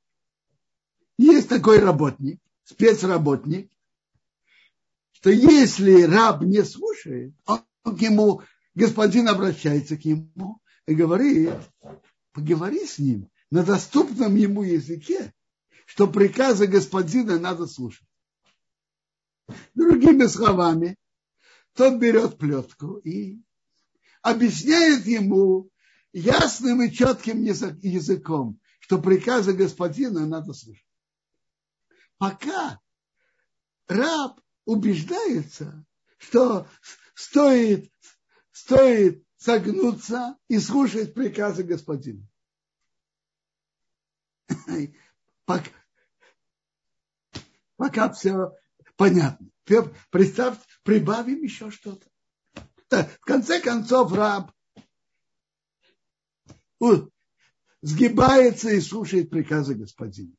[1.18, 3.72] есть такой работник, спецработник,
[5.12, 7.66] что если раб не слушает, он
[7.98, 8.42] ему
[8.76, 11.54] господин обращается к нему и говорит,
[12.32, 15.34] поговори с ним на доступном ему языке,
[15.86, 18.08] что приказы господина надо слушать.
[19.74, 20.98] Другими словами,
[21.74, 23.42] тот берет плетку и
[24.22, 25.70] объясняет ему
[26.14, 30.86] ясным и четким языком, что приказы господина надо слушать.
[32.18, 32.80] Пока
[33.88, 35.86] раб убеждается,
[36.18, 36.68] что
[37.16, 37.92] стоит
[38.60, 42.28] стоит согнуться и слушать приказы господина.
[45.46, 45.72] Пока,
[47.78, 48.52] пока все
[48.98, 49.50] понятно.
[50.10, 52.08] Представьте, прибавим еще что-то.
[52.90, 54.52] В конце концов, раб
[57.82, 60.36] сгибается и слушает приказы господина.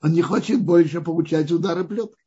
[0.00, 2.23] Он не хочет больше получать удары плеткой.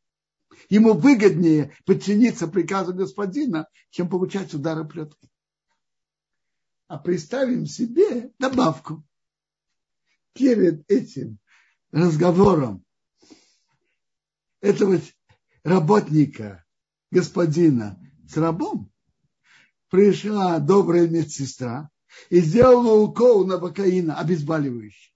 [0.68, 5.30] Ему выгоднее подчиниться приказу господина, чем получать удары плеткой.
[6.86, 9.04] А представим себе добавку.
[10.32, 11.38] Перед этим
[11.90, 12.84] разговором
[14.60, 15.00] этого
[15.64, 16.64] работника,
[17.10, 17.98] господина
[18.28, 18.90] с рабом,
[19.88, 21.90] пришла добрая медсестра
[22.30, 25.14] и сделала укол на бакаина, обезболивающий.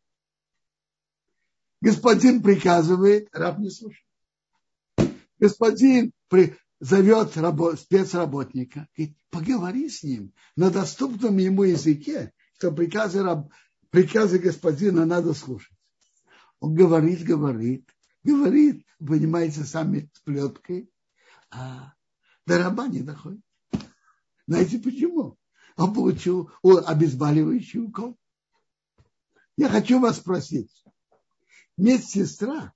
[1.80, 4.06] Господин приказывает, раб не слушает.
[5.42, 13.24] Господин при, зовет рабо, спецработника, говорит, поговори с ним на доступном ему языке, что приказы,
[13.24, 13.52] раб,
[13.90, 15.76] приказы господина надо слушать.
[16.60, 17.90] Он говорит, говорит,
[18.22, 20.88] говорит, понимаете, сами с плеткой,
[21.50, 21.92] а
[22.46, 23.42] до раба не доходит.
[24.46, 25.36] Знаете почему?
[25.76, 28.16] Он получил обезболивающий укол.
[29.56, 30.84] Я хочу вас спросить.
[31.76, 32.72] Медсестра,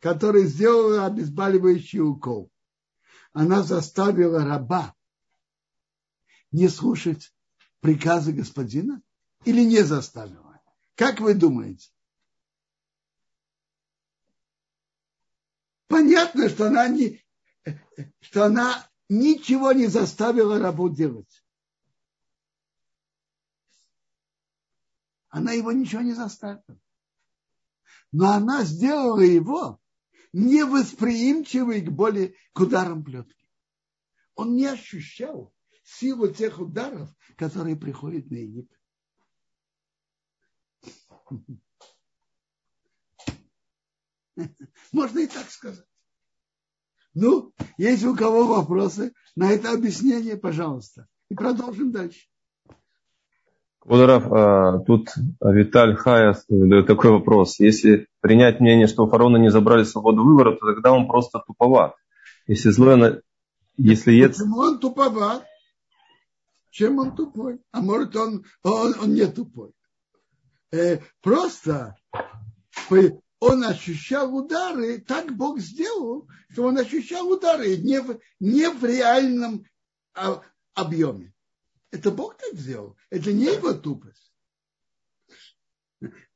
[0.00, 2.50] которая сделала обезболивающий укол,
[3.32, 4.94] она заставила раба
[6.50, 7.32] не слушать
[7.80, 9.02] приказы господина
[9.44, 10.60] или не заставила?
[10.94, 11.90] Как вы думаете?
[15.86, 17.24] Понятно, что она, не,
[18.20, 21.44] что она ничего не заставила рабу делать.
[25.28, 26.78] Она его ничего не заставила.
[28.12, 29.80] Но она сделала его
[30.32, 33.48] невосприимчивый к боли, к ударам плетки.
[34.34, 38.78] Он не ощущал силу тех ударов, которые приходят на Египет.
[44.92, 45.86] Можно и так сказать.
[47.14, 51.08] Ну, есть у кого вопросы на это объяснение, пожалуйста.
[51.28, 52.28] И продолжим дальше.
[53.88, 55.08] Ударов, а, тут
[55.40, 57.58] Виталь Хая задает такой вопрос.
[57.58, 61.94] Если принять мнение, что у фараона не забрали свободу выбора, то тогда он просто туповат.
[62.46, 63.22] Если злое...
[63.76, 65.44] Если Почему он туповат?
[66.70, 67.60] Чем он тупой?
[67.72, 69.70] А может он, он, он не тупой?
[70.70, 71.96] Э, просто
[73.40, 79.64] он ощущал удары, так Бог сделал, что он ощущал удары не в, не в реальном
[80.14, 80.42] а,
[80.74, 81.32] объеме.
[81.90, 84.32] Это Бог так сделал, это не его тупость.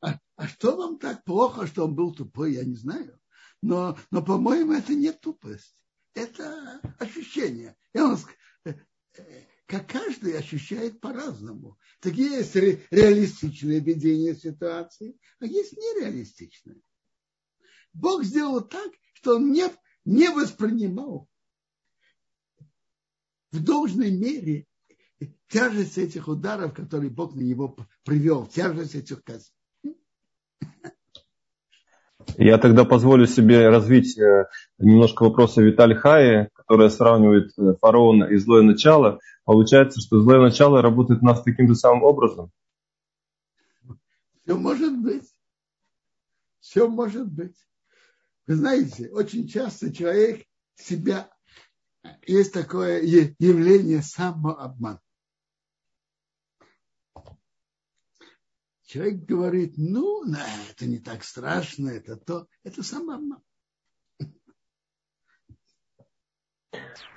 [0.00, 3.20] А, а что вам так плохо, что он был тупой, я не знаю.
[3.60, 5.76] Но, но по-моему, это не тупость.
[6.14, 7.76] Это ощущение.
[7.94, 8.18] И он,
[8.64, 8.74] э,
[9.16, 11.78] э, как каждый ощущает по-разному.
[12.00, 16.82] Такие есть реалистичные видения ситуации, а есть нереалистичные.
[17.92, 19.70] Бог сделал так, что он не,
[20.04, 21.28] не воспринимал
[23.52, 24.66] в должной мере
[25.52, 29.52] тяжесть этих ударов, которые Бог на него привел, тяжесть этих казней.
[32.38, 34.46] Я тогда позволю себе развить э,
[34.78, 39.18] немножко вопроса Виталь Хаи, которая сравнивает э, фараона и злое начало.
[39.44, 42.50] Получается, что злое начало работает у нас таким же самым образом.
[44.44, 45.28] Все может быть.
[46.60, 47.56] Все может быть.
[48.46, 50.46] Вы знаете, очень часто человек
[50.76, 51.28] себя...
[52.26, 55.00] Есть такое явление самообман.
[58.92, 60.22] Человек говорит, ну,
[60.70, 63.40] это не так страшно, это то, это самообман.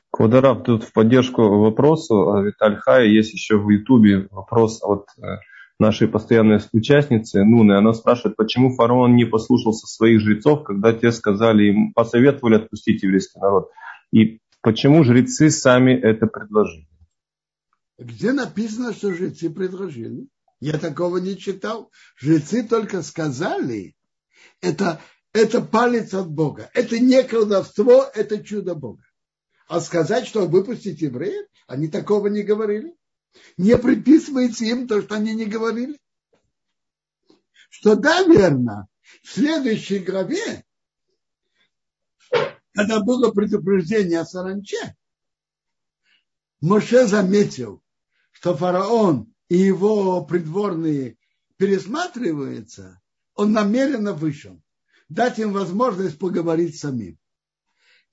[0.10, 5.40] Квадараб, тут в поддержку вопросу Виталь Хай есть еще в Ютубе вопрос от э,
[5.78, 7.74] нашей постоянной участницы Нуны.
[7.74, 13.40] Она спрашивает, почему фараон не послушался своих жрецов, когда те сказали им, посоветовали отпустить еврейский
[13.40, 13.70] народ.
[14.14, 16.88] И почему жрецы сами это предложили?
[17.98, 20.30] Где написано, что жрецы предложили?
[20.66, 21.92] Я такого не читал.
[22.18, 23.96] Жрецы только сказали,
[24.62, 25.00] это,
[25.32, 26.72] это палец от Бога.
[26.74, 29.04] Это не колдовство, это чудо Бога.
[29.68, 32.96] А сказать, что выпустить евреев, они такого не говорили
[33.58, 36.00] не приписывается им то, что они не говорили.
[37.70, 38.88] Что да, верно,
[39.22, 40.66] в следующей главе,
[42.74, 44.96] когда было предупреждение о саранче,
[46.60, 47.84] Моше заметил,
[48.32, 51.18] что фараон и его придворные
[51.58, 53.02] пересматриваются,
[53.34, 54.62] он намеренно вышел,
[55.10, 57.20] дать им возможность поговорить самим.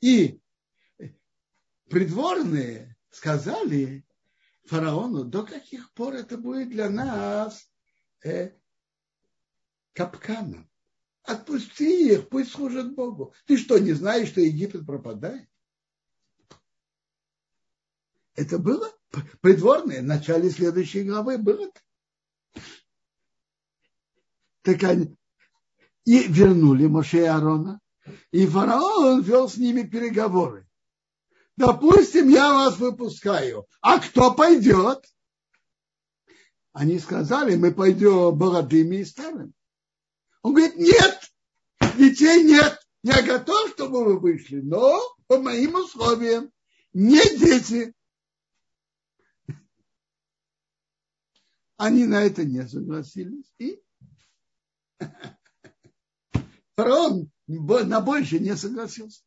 [0.00, 0.40] И
[1.88, 4.04] придворные сказали,
[4.64, 7.70] фараону, до каких пор это будет для нас
[8.24, 8.52] э,
[9.92, 10.68] капканом.
[11.22, 13.32] Отпусти их, пусть служат Богу.
[13.46, 15.48] Ты что, не знаешь, что Египет пропадает?
[18.34, 18.90] Это было
[19.40, 21.70] придворное, в начале следующей главы было.
[24.62, 25.16] Так они
[26.04, 27.80] и вернули Моше и Аарона,
[28.30, 30.66] и фараон вел с ними переговоры.
[31.56, 33.66] Допустим, я вас выпускаю.
[33.80, 35.04] А кто пойдет?
[36.72, 39.52] Они сказали, мы пойдем молодыми и старыми.
[40.42, 41.20] Он говорит, нет,
[41.96, 42.78] детей нет.
[43.04, 46.50] Я готов, чтобы вы вышли, но по моим условиям.
[46.92, 47.94] Не дети.
[51.82, 53.52] Они на это не согласились.
[53.58, 53.80] И
[56.76, 59.22] фараон на больше не согласился.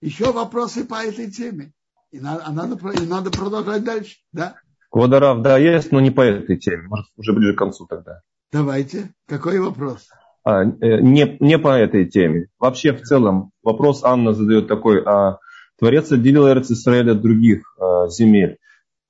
[0.00, 1.74] Еще вопросы по этой теме.
[2.10, 4.16] И надо, а надо, и надо продолжать дальше.
[4.32, 4.56] Да?
[4.88, 6.88] Квадарав, да, есть, но не по этой теме.
[6.88, 8.22] Может, уже ближе к концу тогда.
[8.50, 9.12] Давайте.
[9.26, 10.08] Какой вопрос?
[10.44, 12.46] А, э, не, не по этой теме.
[12.58, 15.02] Вообще, в целом, вопрос Анна задает такой.
[15.04, 15.40] А
[15.78, 18.58] Творец отделил Эрц Израиль от других а, земель.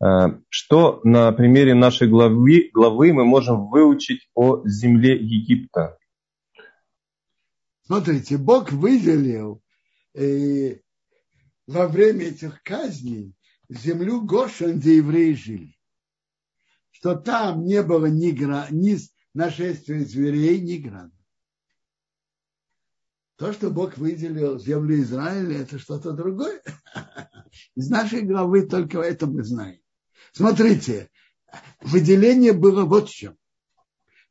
[0.00, 5.98] А, что на примере нашей главы, главы мы можем выучить о земле Египта?
[7.84, 9.62] Смотрите, Бог выделил
[10.14, 10.76] э,
[11.66, 13.34] во время этих казней
[13.70, 15.74] землю Гошен, где евреи жили.
[16.90, 18.98] Что там не было ни, гра, ни
[19.32, 21.17] нашествия зверей, ни града.
[23.38, 26.60] То, что Бог выделил землю Израиля, это что-то другое.
[27.76, 29.80] Из нашей главы только это мы знаем.
[30.32, 31.08] Смотрите,
[31.80, 33.38] выделение было вот в чем.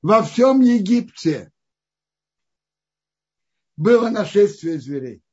[0.02, 1.54] Во всем Египте
[3.78, 5.24] было нашествие зверей.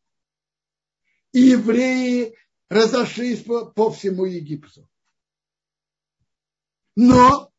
[1.33, 2.37] И евреи
[2.69, 4.89] разошлись по, по всему Египту.
[6.95, 7.53] Но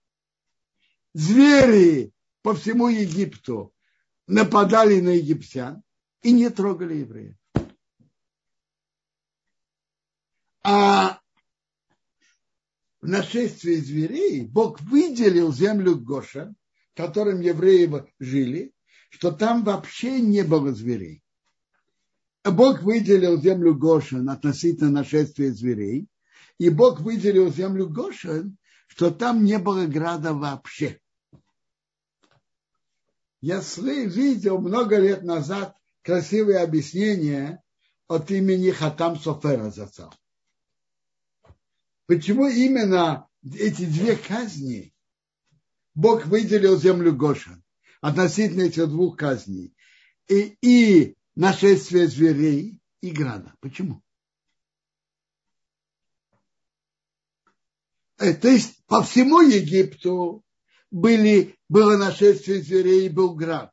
[1.13, 3.73] звери по всему Египту
[4.27, 5.83] нападали на египтян
[6.25, 7.35] и не трогали евреев.
[10.63, 11.19] А
[12.99, 16.55] в нашествии зверей Бог выделил землю Гоша,
[16.93, 18.73] в котором евреи жили,
[19.11, 21.21] что там вообще не было зверей.
[22.43, 26.07] Бог выделил землю Гошин относительно нашествия зверей,
[26.57, 28.57] и Бог выделил землю Гошин,
[28.87, 30.99] что там не было града вообще.
[33.41, 37.63] Я видел много лет назад красивое объяснение
[38.07, 40.13] от имени Хатам Софера Зацал.
[42.05, 44.93] Почему именно эти две казни
[45.95, 47.63] Бог выделил землю Гошан
[48.01, 49.73] относительно этих двух казней
[50.27, 53.55] и, и нашествие зверей и града?
[53.59, 54.03] Почему?
[58.19, 60.43] Э, то есть по всему Египту
[60.91, 63.71] были, было нашествие зверей и был град.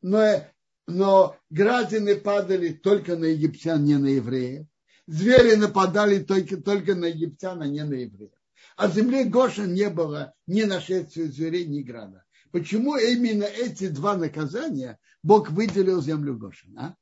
[0.00, 0.48] Но,
[0.88, 4.66] но градины падали только на египтян, не на евреев
[5.08, 8.32] звери нападали только, только на египтян, а не на евреев.
[8.76, 12.24] А земле Гоша не было ни нашествия зверей, ни града.
[12.52, 16.78] Почему именно эти два наказания Бог выделил землю Гошин?
[16.78, 16.96] А?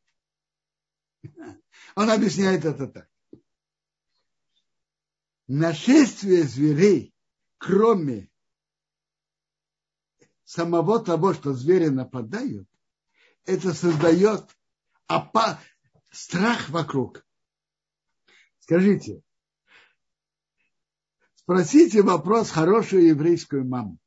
[1.97, 3.09] Он объясняет это так.
[5.49, 7.14] Нашествие зверей,
[7.59, 8.30] кроме
[10.45, 12.68] самого того, что звери нападают,
[13.47, 14.44] это создает
[15.09, 15.59] опа-
[16.11, 17.24] страх вокруг.
[18.59, 19.22] Скажите,
[21.36, 23.99] спросите вопрос хорошую еврейскую маму.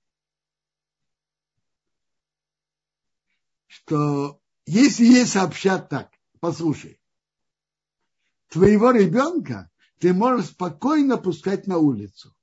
[3.67, 7.01] Что если ей сообщат так, послушай,
[8.49, 12.35] твоего ребенка ты можешь спокойно пускать на улицу.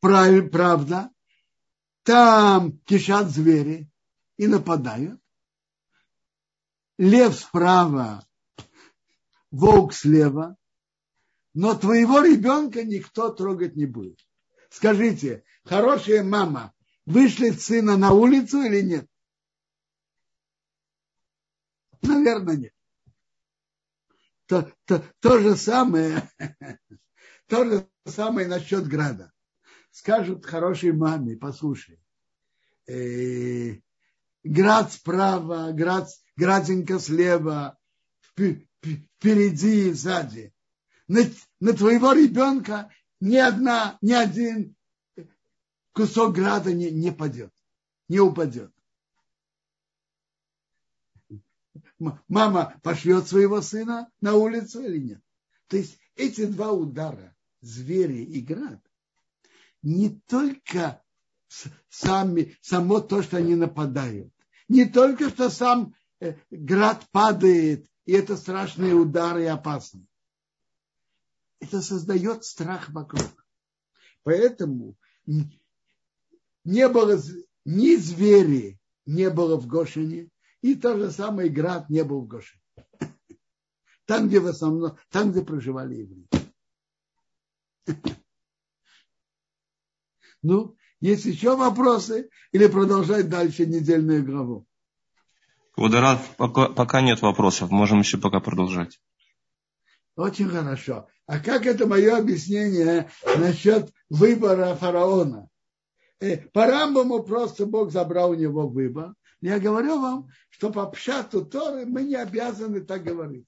[0.00, 1.10] Правда,
[2.02, 3.90] там кишат звери
[4.36, 5.23] и нападают.
[6.98, 8.24] Лев справа,
[9.50, 10.56] волк слева,
[11.52, 14.18] но твоего ребенка никто трогать не будет.
[14.70, 16.72] Скажите, хорошая мама
[17.06, 19.08] вышлет сына на улицу или нет?
[22.02, 22.72] Наверное, нет.
[24.46, 26.28] То, то, то же самое,
[27.46, 29.32] то же самое насчет града.
[29.90, 32.00] Скажут хорошей маме, послушай,
[32.86, 33.80] э,
[34.42, 37.78] град справа, град, градинка слева,
[38.36, 40.54] впереди и сзади
[41.08, 41.20] на,
[41.60, 44.76] на твоего ребенка ни одна, ни один
[45.92, 47.52] кусок града не, не падет,
[48.08, 48.72] не упадет.
[52.28, 55.22] Мама пошлет своего сына на улицу или нет?
[55.68, 58.80] То есть эти два удара, звери и град,
[59.82, 61.02] не только
[61.88, 64.32] сами, само то, что они нападают,
[64.68, 65.94] не только что сам
[66.50, 70.06] град падает, и это страшные удары и опасные
[71.64, 73.46] это создает страх вокруг.
[74.22, 74.96] Поэтому
[75.26, 77.18] не было
[77.64, 80.30] ни звери не было в Гошине,
[80.62, 82.62] и то же самое град не был в Гошине.
[84.06, 86.28] Там, где в основном, там, где проживали евреи.
[90.42, 94.66] Ну, есть еще вопросы или продолжать дальше недельную главу?
[95.76, 99.00] Водорад, пока, пока нет вопросов, можем еще пока продолжать.
[100.16, 101.08] Очень хорошо.
[101.26, 105.48] А как это мое объяснение насчет выбора фараона?
[106.20, 109.14] Э, по Рамбаму просто Бог забрал у него выбор.
[109.40, 113.46] Я говорю вам, что по пшату Торы мы не обязаны так говорить.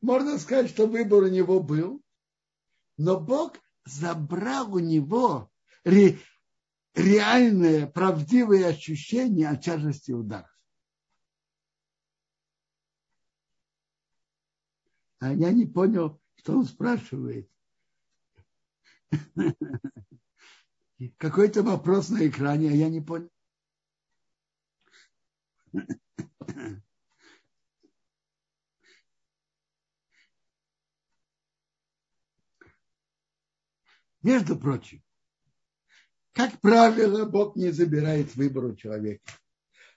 [0.00, 2.02] Можно сказать, что выбор у него был,
[2.96, 3.52] но Бог
[3.84, 5.50] забрал у него
[5.84, 6.18] ре,
[6.94, 10.50] реальное, правдивое ощущение от тяжести удара.
[15.20, 17.50] А я не понял, что он спрашивает.
[21.16, 23.30] Какой-то вопрос на экране, а я не понял.
[34.22, 35.02] Между прочим,
[36.32, 39.32] как правило, Бог не забирает выбор у человека.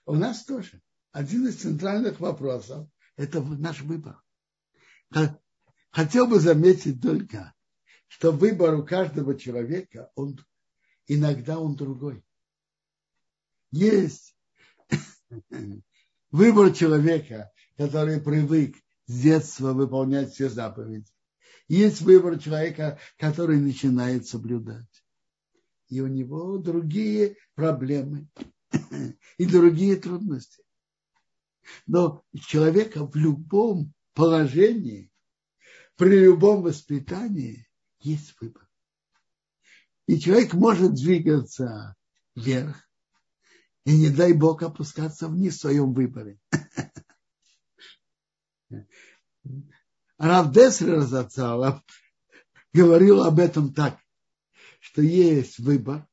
[0.06, 0.80] У нас тоже.
[1.10, 4.21] Один из центральных вопросов– это наш выбор.
[5.90, 7.52] Хотел бы заметить только,
[8.08, 10.38] что выбор у каждого человека, он,
[11.06, 12.24] иногда он другой.
[13.70, 14.36] Есть
[16.30, 21.10] выбор человека, который привык с детства выполнять все заповеди.
[21.68, 25.04] Есть выбор человека, который начинает соблюдать.
[25.88, 28.28] И у него другие проблемы
[29.38, 30.62] и другие трудности.
[31.86, 35.12] Но человека в любом положении,
[35.96, 37.68] при любом воспитании
[38.00, 38.66] есть выбор.
[40.06, 41.94] И человек может двигаться
[42.34, 42.88] вверх,
[43.84, 46.40] и не дай Бог опускаться вниз в своем выборе.
[50.18, 51.84] Рав Деслер Зацала
[52.72, 53.98] говорил об этом так,
[54.80, 56.08] что есть выбор,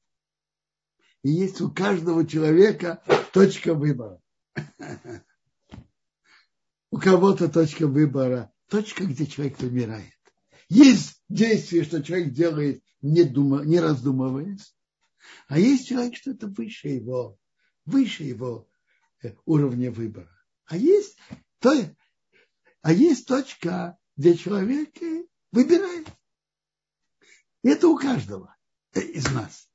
[1.23, 3.01] и есть у каждого человека
[3.33, 4.21] точка выбора.
[6.91, 10.13] У кого-то точка выбора, точка, где человек выбирает.
[10.69, 14.75] Есть действие, что человек делает, не, дума, не раздумываясь,
[15.47, 17.37] а есть человек, что это выше его,
[17.85, 18.67] выше его
[19.23, 20.31] э, уровня выбора.
[20.65, 21.17] А есть,
[21.59, 21.73] то,
[22.81, 24.95] а есть точка, где человек
[25.51, 26.07] выбирает.
[27.63, 28.55] И это у каждого
[28.93, 29.69] э, из нас.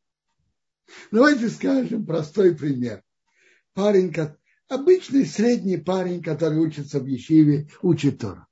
[1.11, 3.03] Давайте скажем простой пример.
[3.73, 4.13] Парень,
[4.69, 8.47] обычный средний парень, который учится в Ешиве, учит Тору.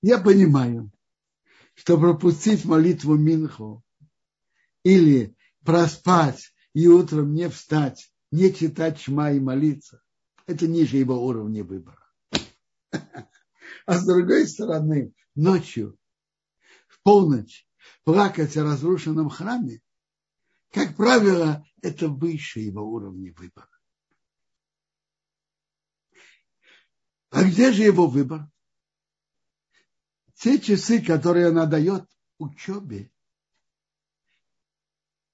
[0.00, 0.90] Я понимаю,
[1.74, 3.84] что пропустить молитву Минху
[4.82, 10.02] или проспать и утром не встать, не читать шма и молиться,
[10.46, 11.98] это ниже его уровня выбора.
[13.86, 15.96] А с другой стороны, ночью,
[16.88, 17.66] в полночь,
[18.04, 19.81] плакать о разрушенном храме,
[20.72, 23.68] как правило, это выше его уровня выбора.
[27.30, 28.48] А где же его выбор?
[30.34, 32.04] Те часы, которые она дает
[32.38, 33.10] учебе,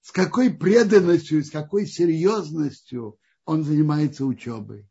[0.01, 4.89] с какой преданностью, с какой серьезностью он занимается учебой,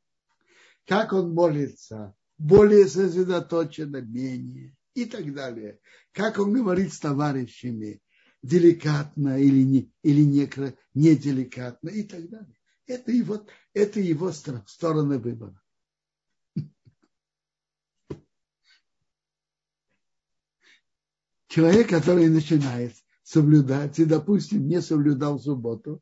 [0.85, 5.79] как он молится, более сосредоточенно, менее и так далее.
[6.11, 8.01] Как он говорит с товарищами,
[8.41, 12.57] деликатно или не, или не, деликатно и так далее.
[12.85, 15.61] Это его, это его стороны выбора.
[21.47, 26.01] Человек, который начинает соблюдать и, допустим, не соблюдал субботу,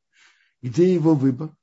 [0.62, 1.56] где его выбор?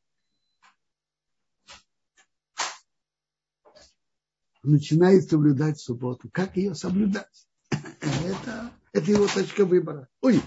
[4.62, 6.28] начинает соблюдать субботу.
[6.32, 7.48] Как ее соблюдать?
[7.70, 10.08] Это, это его точка выбора.
[10.20, 10.40] Ой,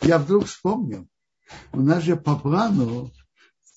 [0.00, 1.06] я вдруг вспомнил.
[1.72, 3.12] У нас же по плану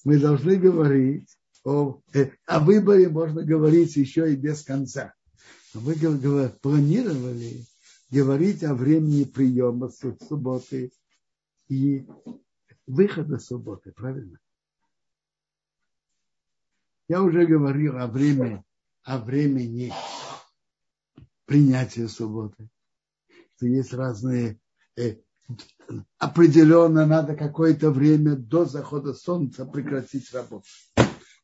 [0.03, 1.29] мы должны говорить
[1.63, 5.13] о, э, о выборе, можно говорить еще и без конца.
[5.73, 5.93] Мы
[6.61, 7.65] планировали
[8.09, 10.91] говорить о времени приема субботы
[11.67, 12.07] и
[12.87, 14.39] выхода субботы, правильно?
[17.07, 18.63] Я уже говорил о времени
[19.03, 19.91] о времени
[21.45, 22.69] принятия субботы.
[23.55, 24.59] Что есть разные...
[24.95, 25.15] Э,
[26.17, 30.65] определенно надо какое-то время до захода солнца прекратить работу.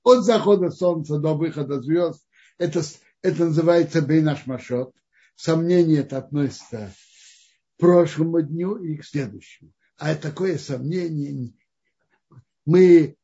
[0.03, 2.21] От захода солнца до выхода звезд
[2.57, 2.81] это,
[3.21, 4.93] это называется бейнашмашот.
[5.35, 6.93] Сомнение это относится
[7.75, 9.71] к прошлому дню и к следующему.
[9.97, 11.53] А такое сомнение
[12.65, 13.17] мы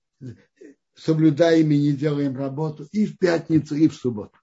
[0.95, 4.37] соблюдаем и не делаем работу и в пятницу, и в субботу.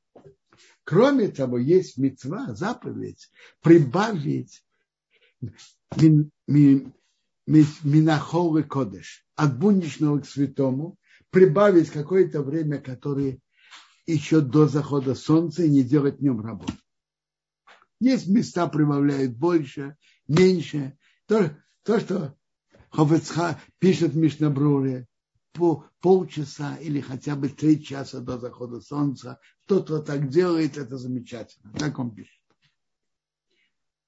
[0.84, 3.30] Кроме того, есть мецва, заповедь,
[3.60, 4.64] прибавить
[7.84, 10.96] минахол и кодыш, от будничного к святому,
[11.30, 13.38] прибавить какое-то время, которое
[14.06, 16.72] еще до захода солнца и не делать в нем работу.
[18.00, 19.96] Есть места прибавляют больше,
[20.28, 20.96] меньше.
[21.26, 22.36] То, то что
[22.90, 25.06] Хофецха пишет в Мишнабруре,
[25.52, 29.40] по полчаса или хотя бы три часа до захода солнца.
[29.66, 31.72] Тот, кто так делает, это замечательно.
[31.72, 32.37] Так он пишет.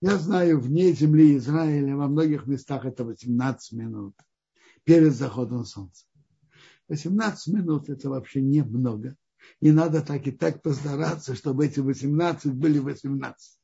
[0.00, 4.16] Я знаю, вне земли Израиля во многих местах это 18 минут
[4.84, 6.06] перед заходом солнца.
[6.88, 9.16] 18 минут это вообще немного.
[9.60, 13.58] И надо так и так постараться, чтобы эти 18 были 18.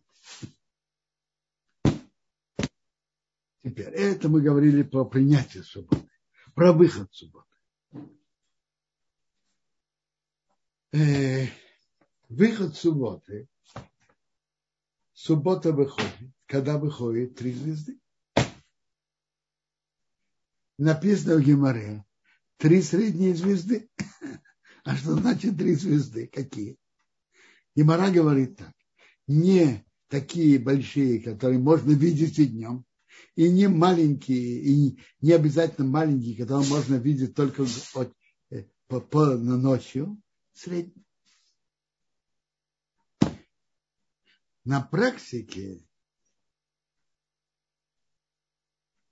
[3.62, 6.09] Теперь, это мы говорили про принятие субботы,
[6.55, 7.47] про выход субботы.
[10.93, 11.47] Э,
[12.28, 13.49] выход субботы,
[15.17, 17.99] суббота выходит, когда выходит три звезды.
[20.79, 22.05] Написано в Геморе,
[22.59, 23.91] три средние звезды.
[24.85, 26.29] А что значит три звезды?
[26.29, 26.77] Какие?
[27.75, 28.73] Гемора говорит так.
[29.27, 32.85] Не такие большие, которые можно видеть и днем,
[33.35, 37.64] и не маленькие, и не обязательно маленькие, которые можно видеть только
[37.95, 38.12] от,
[38.51, 41.05] э, по, по, на ночью, средние.
[44.67, 45.81] На практике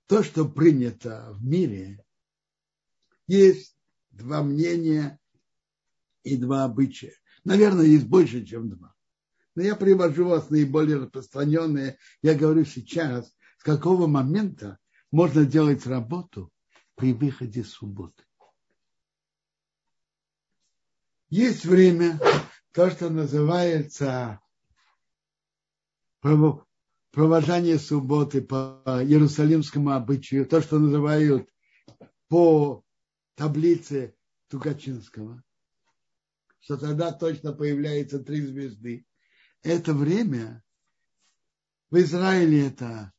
[0.05, 2.03] то, что принято в мире,
[3.25, 3.77] есть
[4.09, 5.17] два мнения
[6.23, 7.13] и два обычая.
[7.45, 8.93] Наверное, есть больше, чем два.
[9.55, 11.97] Но я привожу вас наиболее распространенные.
[12.21, 14.77] Я говорю сейчас, с какого момента
[15.09, 16.51] можно делать работу
[16.95, 18.25] при выходе субботы.
[21.29, 22.19] Есть время,
[22.73, 24.41] то, что называется
[27.11, 31.49] провожание субботы по Иерусалимскому обычаю, то, что называют
[32.27, 32.83] по
[33.35, 34.15] таблице
[34.49, 35.43] Тукачинского,
[36.59, 39.05] что тогда точно появляется три звезды.
[39.61, 40.63] Это время
[41.91, 43.13] в Израиле это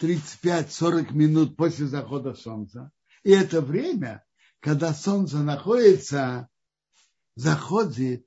[0.00, 2.90] 35-40 минут после захода солнца.
[3.22, 4.24] И это время,
[4.60, 6.48] когда солнце находится,
[7.36, 8.26] заходит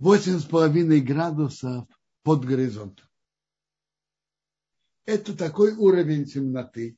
[0.00, 1.86] 8,5 градусов
[2.22, 3.06] под горизонтом.
[5.04, 6.96] Это такой уровень темноты,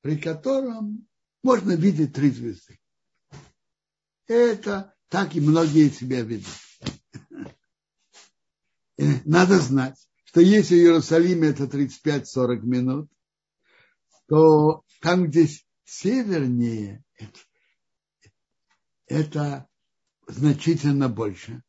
[0.00, 1.06] при котором
[1.42, 2.78] можно видеть три звезды.
[4.26, 6.46] Это так и многие себя ведут.
[8.98, 13.10] Э, надо знать, что если в Иерусалиме это 35-40 минут,
[14.26, 15.48] то там, где
[15.84, 17.04] севернее,
[19.06, 19.68] это
[20.26, 21.62] значительно больше.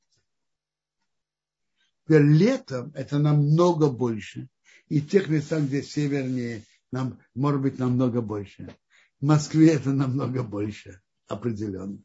[2.10, 4.50] Теперь летом это намного больше.
[4.88, 8.76] И тех местах, где севернее, нам, может быть, намного больше.
[9.22, 12.00] В Москве это намного больше, определенно.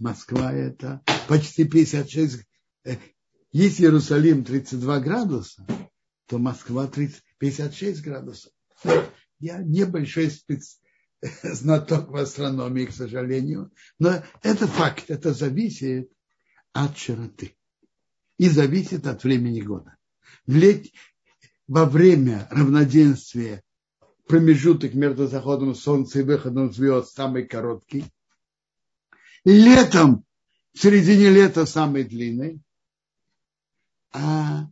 [0.00, 2.44] Москва это почти 56.
[2.82, 2.96] Э,
[3.52, 5.64] если Иерусалим 32 градуса,
[6.26, 8.52] то Москва 30, 56 градусов.
[9.38, 10.80] Я небольшой спец,
[11.44, 13.70] знаток в астрономии, к сожалению,
[14.00, 16.10] но это факт, это зависит
[16.72, 17.54] от широты
[18.38, 19.96] и зависит от времени года.
[20.46, 20.86] Лет,
[21.66, 23.62] во время равноденствия
[24.26, 28.04] промежуток между заходом солнца и выходом звезд самый короткий.
[29.44, 30.24] Летом,
[30.72, 32.60] в середине лета самый длинный.
[34.12, 34.66] А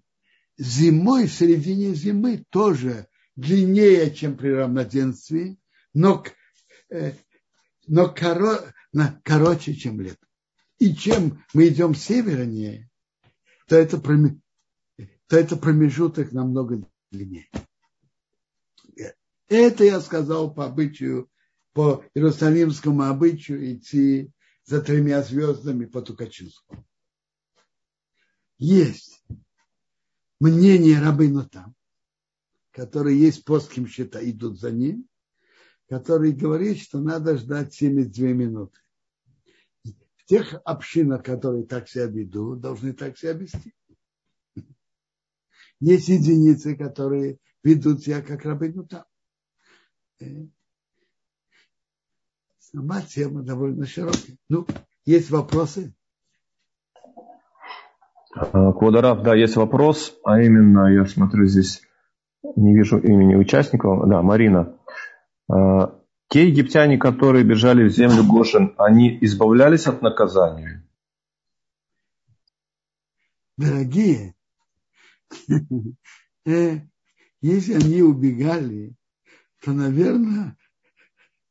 [0.57, 5.59] зимой, в середине зимы тоже длиннее, чем при равноденствии,
[5.93, 6.25] но,
[6.91, 7.13] э,
[7.87, 8.73] но коро,
[9.23, 10.29] короче, чем летом.
[10.79, 12.91] И чем мы идем севернее,
[13.67, 17.49] то это, то это промежуток намного длиннее.
[19.49, 21.31] Это я сказал по обычаю,
[21.73, 24.31] по иерусалимскому обычаю идти
[24.65, 26.85] за тремя звездами по Тукачинскому.
[28.59, 29.23] Есть
[30.41, 31.75] мнение рабыну там,
[32.73, 35.07] которые есть постским счета, идут за ним,
[35.89, 38.81] который говорит, что надо ждать 72 минуты
[40.27, 43.75] тех общинах, которые так себя ведут, должны так себя вести.
[45.81, 49.05] Есть единицы, которые ведут себя как рабы ну там.
[50.21, 50.47] Э,
[52.59, 54.37] сама тема довольно широкая.
[54.49, 54.67] Ну,
[55.05, 55.95] есть вопросы?
[58.35, 61.83] А, Квадарав, да, есть вопрос, а именно, я смотрю здесь,
[62.57, 64.09] не вижу имени участников.
[64.09, 64.79] Да, Марина.
[66.29, 70.85] Те египтяне, которые бежали в землю Гошин, они избавлялись от наказания?
[73.57, 74.35] Дорогие,
[76.47, 76.79] Э,
[77.41, 78.95] если они убегали,
[79.63, 80.57] то, наверное,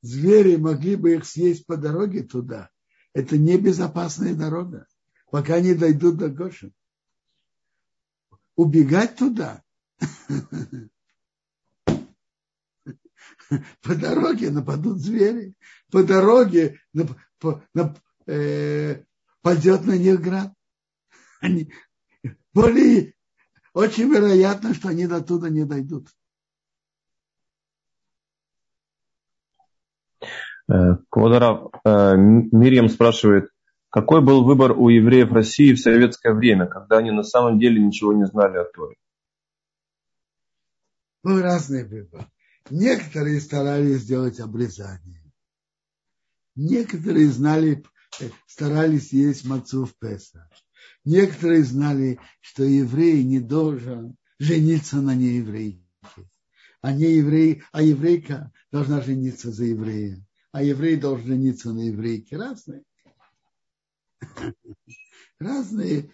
[0.02, 2.70] звери могли бы их съесть по дороге туда.
[3.14, 4.88] Это небезопасная дорога,
[5.30, 6.74] пока они дойдут до Гошин.
[8.56, 9.64] Убегать туда
[13.82, 15.54] по дороге нападут звери,
[15.91, 16.80] по дороге
[17.39, 17.96] по, на,
[18.28, 19.04] э,
[19.41, 20.54] пойдет на них град.
[21.41, 21.72] Они,
[22.54, 23.14] более,
[23.74, 26.08] очень вероятно, что они до туда не дойдут.
[30.68, 33.50] Э, Квадрав, э, Мирьям спрашивает,
[33.89, 38.14] какой был выбор у евреев России в советское время, когда они на самом деле ничего
[38.14, 38.96] не знали о Торе?
[41.24, 42.28] Был разный выбор.
[42.70, 45.22] Некоторые старались сделать обрезание.
[46.55, 47.84] Некоторые знали,
[48.20, 50.49] э, старались есть мацу в Песа.
[51.03, 55.86] Некоторые знали, что еврей не должен жениться на нееврейке.
[56.82, 60.24] А, не еврей, а еврейка должна жениться за еврея.
[60.51, 62.38] А еврей должен жениться на еврейке.
[62.38, 62.84] Разные.
[65.39, 66.11] Разные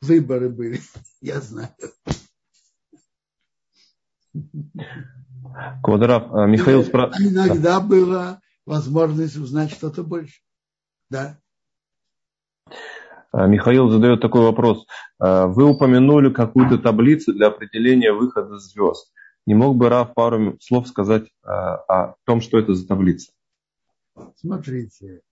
[0.00, 0.80] выборы были,
[1.20, 1.74] я знаю.
[5.82, 7.32] Квадрат, а, Михаил спрашивает.
[7.32, 10.40] Иногда была возможность узнать что-то больше.
[11.10, 11.38] Да.
[13.32, 14.86] А, Михаил задает такой вопрос.
[15.18, 19.12] А, вы упомянули какую-то таблицу для определения выхода звезд.
[19.46, 23.32] Не мог бы Раф пару слов сказать о том, что это за таблица?
[24.36, 25.22] Смотрите,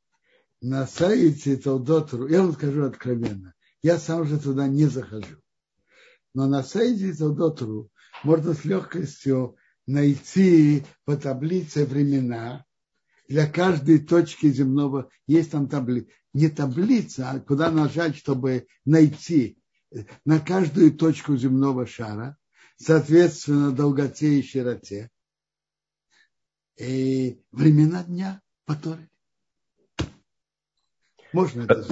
[0.61, 5.37] на сайте Толдотру, я вам скажу откровенно, я сам же туда не захожу.
[6.35, 7.89] Но на сайте Толдотру
[8.25, 9.57] можно с легкостью
[9.91, 12.65] найти по таблице времена
[13.29, 15.11] для каждой точки земного.
[15.27, 16.11] Есть там таблица.
[16.33, 19.59] Не таблица, а куда нажать, чтобы найти
[20.25, 22.37] на каждую точку земного шара,
[22.77, 25.11] соответственно, долготе и широте.
[26.79, 28.77] И времена дня по
[31.33, 31.85] Можно это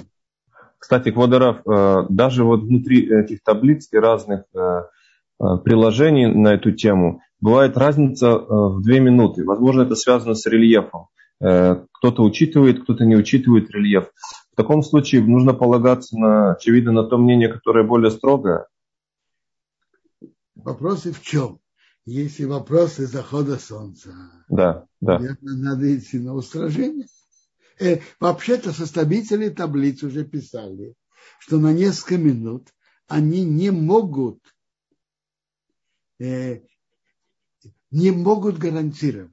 [0.79, 4.98] Кстати, Квадоров, э, даже вот внутри этих таблиц и разных э, Э,
[5.39, 9.45] приложений на эту тему, бывает разница э, в две минуты.
[9.45, 11.09] Возможно, это связано с рельефом.
[11.41, 14.11] Э, кто-то учитывает, кто-то не учитывает рельеф.
[14.53, 18.67] В таком случае нужно полагаться на, очевидно, на то мнение, которое более строгое.
[20.57, 21.61] Вопросы в чем?
[22.05, 24.15] Если вопросы захода солнца,
[24.49, 25.21] да, да.
[25.43, 27.07] надо идти на устражение.
[27.79, 30.95] Э, вообще-то составители таблиц уже писали,
[31.39, 32.69] что на несколько минут
[33.07, 34.41] они не могут
[36.19, 36.61] Э,
[37.91, 39.33] не могут гарантировать.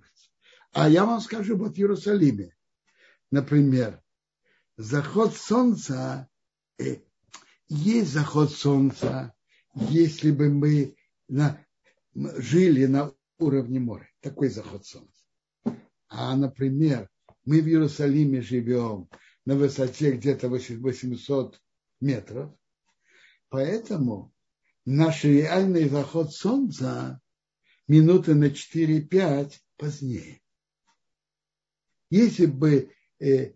[0.71, 2.55] А я вам скажу, вот в Иерусалиме,
[3.31, 4.01] например,
[4.77, 6.29] заход солнца,
[6.77, 6.97] э,
[7.67, 9.33] есть заход солнца,
[9.73, 10.95] если бы мы
[11.27, 11.65] на,
[12.13, 14.09] жили на уровне моря.
[14.21, 15.25] Такой заход солнца.
[16.07, 17.09] А, например,
[17.45, 19.09] мы в Иерусалиме живем
[19.45, 21.61] на высоте где-то 800
[21.99, 22.51] метров,
[23.49, 24.34] поэтому
[24.86, 27.21] наш реальный заход солнца
[27.88, 30.41] минуты на 4-5 позднее.
[32.09, 33.53] Если бы, э,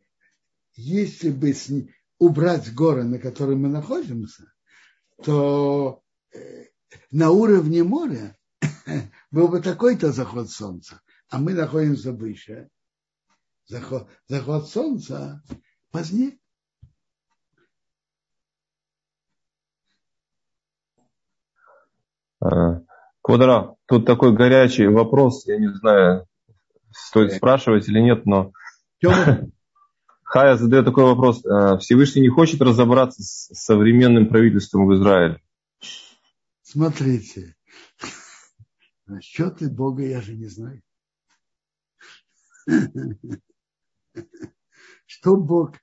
[0.73, 1.53] если бы
[2.17, 4.51] убрать горы, на которых мы находимся,
[5.23, 6.03] то
[6.33, 6.65] э,
[7.11, 8.37] на уровне моря
[9.31, 12.69] был бы такой-то заход солнца, а мы находимся выше.
[13.67, 15.43] Заход, заход солнца
[15.91, 16.39] позднее.
[22.41, 26.25] Квадра, тут такой горячий вопрос, я не знаю,
[26.91, 28.51] стоит спрашивать или нет, но
[30.23, 31.43] Хая задает такой вопрос.
[31.43, 35.41] Э, Всевышний не хочет разобраться с современным правительством в Израиле?
[36.61, 37.55] Смотрите,
[39.07, 40.83] насчет Бога я же не знаю.
[45.07, 45.73] Что Бог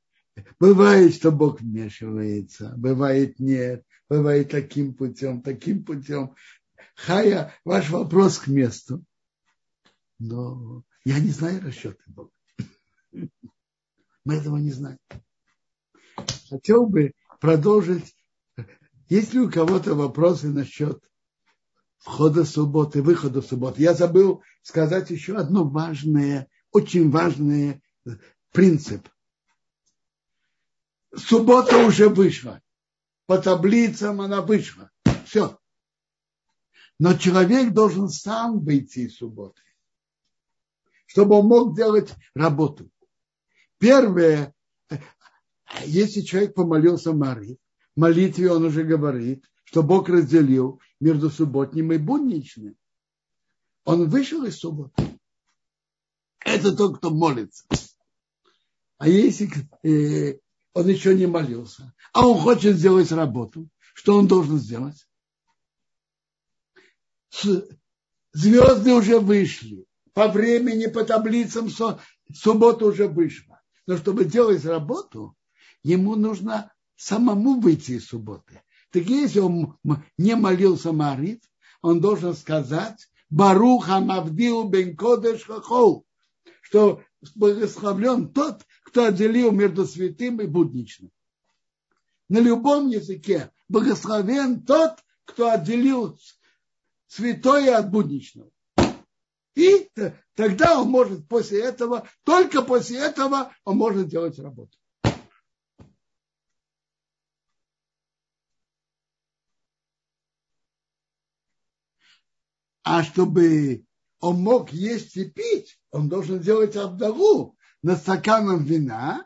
[0.61, 6.35] Бывает, что Бог вмешивается, бывает нет, бывает таким путем, таким путем.
[6.95, 9.05] Хая, ваш вопрос к месту.
[10.19, 12.31] Но я не знаю расчеты Бога.
[14.25, 14.99] Мы этого не знаем.
[16.49, 18.17] Хотел бы продолжить.
[19.09, 21.03] Есть ли у кого-то вопросы насчет
[21.99, 23.83] входа субботы, выхода субботы?
[23.83, 27.83] Я забыл сказать еще одно важное, очень важное
[28.53, 29.09] принцип
[31.19, 32.61] суббота уже вышла.
[33.27, 34.91] По таблицам она вышла.
[35.25, 35.59] Все.
[36.99, 39.61] Но человек должен сам выйти из субботы,
[41.07, 42.91] чтобы он мог делать работу.
[43.79, 44.55] Первое,
[45.85, 47.59] если человек помолился Марии,
[47.95, 52.77] в молитве он уже говорит, что Бог разделил, между субботним и будничным.
[53.85, 55.19] Он вышел из субботы.
[56.41, 57.67] Это тот, кто молится.
[58.99, 59.51] А если
[59.83, 60.39] э,
[60.77, 65.09] он еще не молился, а он хочет сделать работу, что он должен сделать?
[68.35, 69.87] Звезды уже вышли.
[70.13, 71.71] По времени, по таблицам
[72.31, 73.63] суббота уже вышла.
[73.87, 75.35] Но чтобы делать работу,
[75.83, 78.61] ему нужно самому выйти из субботы.
[78.91, 79.79] Так если он
[80.19, 81.43] не молился Марит,
[81.81, 86.05] он должен сказать Баруха Мавдил Бен Кодеш Хахол,
[86.61, 87.03] что
[87.35, 88.61] благословлен тот,
[88.97, 91.13] кто отделил между святым и будничным.
[92.31, 96.19] На любом языке благословен тот, кто отделил
[97.07, 98.51] святое от будничного.
[99.55, 99.91] И
[100.35, 104.79] тогда он может после этого, только после этого он может делать работу.
[112.83, 113.85] А чтобы
[114.21, 117.56] он мог есть и пить, он должен делать абдагу
[117.87, 119.25] над стаканом вина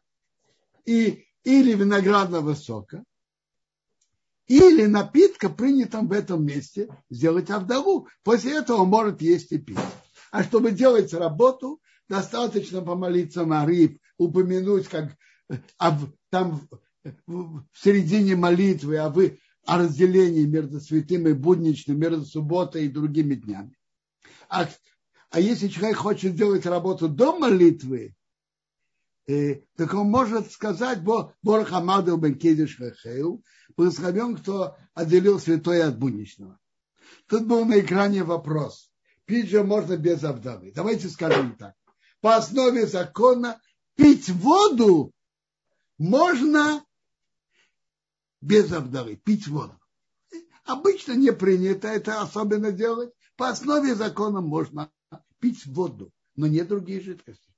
[0.84, 3.02] и, или виноградного сока,
[4.48, 8.06] или напитка, принятым в этом месте, сделать авдову.
[8.22, 9.78] После этого он может есть и пить.
[10.30, 15.16] А чтобы делать работу, достаточно помолиться Мариф, упомянуть, как
[15.78, 15.98] а
[16.28, 16.68] там
[17.26, 23.36] в середине молитвы а вы, о разделении между святым и будничным, между субботой и другими
[23.36, 23.74] днями.
[24.50, 24.68] А,
[25.30, 28.14] а если человек хочет делать работу до молитвы,
[29.26, 33.42] э, так он может сказать Борох Амаду бен Кедиш Хехеу,
[33.76, 36.58] благословен, кто отделил святое от будничного.
[37.26, 38.90] Тут был на экране вопрос–
[39.30, 40.72] пить же можно без обдавы.
[40.74, 41.74] Давайте скажем так.
[42.20, 43.60] По основе закона
[43.94, 45.12] пить воду
[45.98, 46.84] можно
[48.40, 49.78] без обдавы, пить воду.
[50.64, 53.12] Обычно не принято это особенно делать.
[53.36, 54.90] По основе закона можно
[55.38, 57.49] пить воду, но не другие жидкости.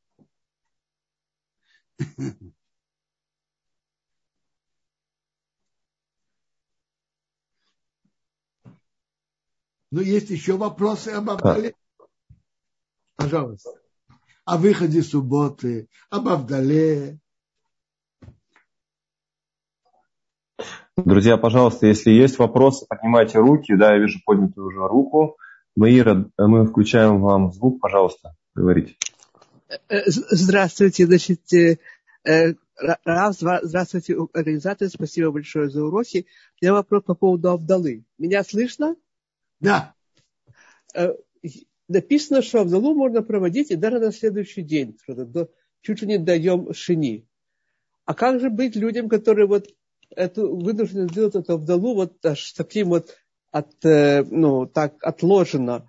[9.90, 11.74] Но есть еще вопросы об Авдале.
[13.16, 13.70] Пожалуйста.
[14.44, 17.18] О выходе субботы, об Авдале.
[20.96, 23.76] Друзья, пожалуйста, если есть вопросы, поднимайте руки.
[23.76, 25.36] Да, я вижу поднятую уже руку.
[25.76, 28.96] Маира, мы включаем вам звук, пожалуйста, говорите.
[29.88, 31.78] Э, здравствуйте, значит, э,
[32.24, 32.54] э,
[33.04, 36.26] Рав, здравствуйте, организаторы, спасибо большое за уроки.
[36.60, 38.04] У меня вопрос по поводу Авдалы.
[38.18, 38.96] Меня слышно?
[39.60, 39.94] Да.
[40.94, 41.14] Э,
[41.88, 44.98] написано, что Авдалу можно проводить и даже на следующий день,
[45.80, 47.26] чуть ли не даем шини.
[48.04, 49.68] А как же быть людям, которые вот
[50.10, 53.16] эту, вынуждены сделать эту Авдалу вот аж таким вот
[53.50, 55.88] от, э, ну, так отложено,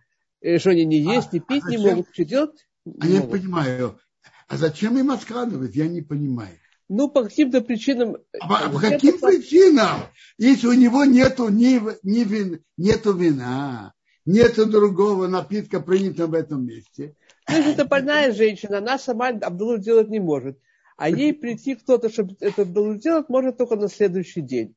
[0.58, 1.82] что они не есть, а, не пить а зачем?
[1.82, 2.68] не могут, что делать?
[3.00, 4.00] А я понимаю.
[4.48, 5.76] А зачем им откладывать?
[5.76, 6.58] Я не понимаю.
[6.90, 8.18] Ну, по каким-то причинам.
[8.40, 9.28] А по каким это...
[9.28, 10.02] причинам?
[10.38, 13.94] Если у него нету, ни, ни вин, нету вина,
[14.26, 17.16] нету другого напитка, принятого в этом месте.
[17.50, 20.60] Ну, если это больная женщина, она сама Абдулу делать не может.
[20.98, 24.76] А ей прийти кто-то, чтобы это Абдулу сделать, может только на следующий день.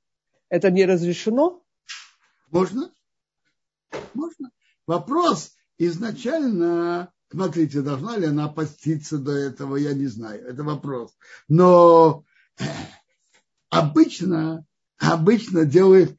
[0.48, 1.62] Это не разрешено?
[2.50, 2.92] Можно.
[4.14, 4.50] Можно.
[4.86, 11.16] Вопрос изначально Смотрите, должна ли она поститься до этого, я не знаю, это вопрос.
[11.48, 12.24] Но
[13.70, 14.64] обычно,
[14.98, 16.16] обычно делают,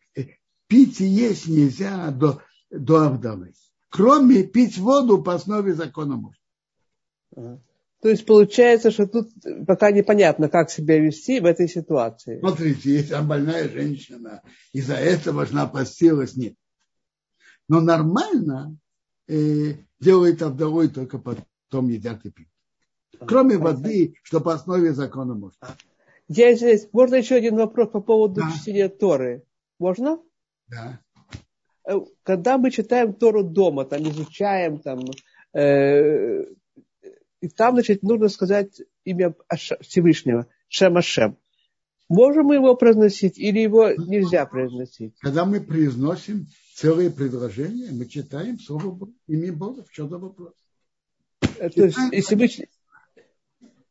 [0.68, 3.54] пить и есть нельзя до, до Авдалы.
[3.90, 7.62] Кроме пить воду по основе закона можно.
[8.02, 9.30] То есть получается, что тут
[9.66, 12.40] пока непонятно, как себя вести в этой ситуации.
[12.40, 16.54] Смотрите, если больная женщина, из-за этого она постилась, нет.
[17.68, 18.78] Но нормально
[19.28, 22.50] э, делает Авдалой, только потом едят и пьют.
[23.20, 25.76] Кроме воды, что по основе закона можно.
[26.28, 28.52] Я здесь, можно еще один вопрос по поводу да.
[28.52, 29.44] чтения Торы?
[29.80, 30.20] Можно?
[30.68, 31.00] Да.
[31.88, 35.00] Э, когда мы читаем Тору дома, там изучаем, там,
[35.54, 36.44] э,
[37.40, 39.34] и там, значит, нужно сказать имя
[39.82, 41.38] Всевышнего, Шем Ашем.
[42.10, 45.14] Можем мы его произносить или его нельзя произносить?
[45.20, 49.84] Когда мы произносим целые предложения, мы читаем слово имя Бога.
[49.84, 50.54] В чем вопрос?
[51.58, 52.48] Э, то есть, если мы...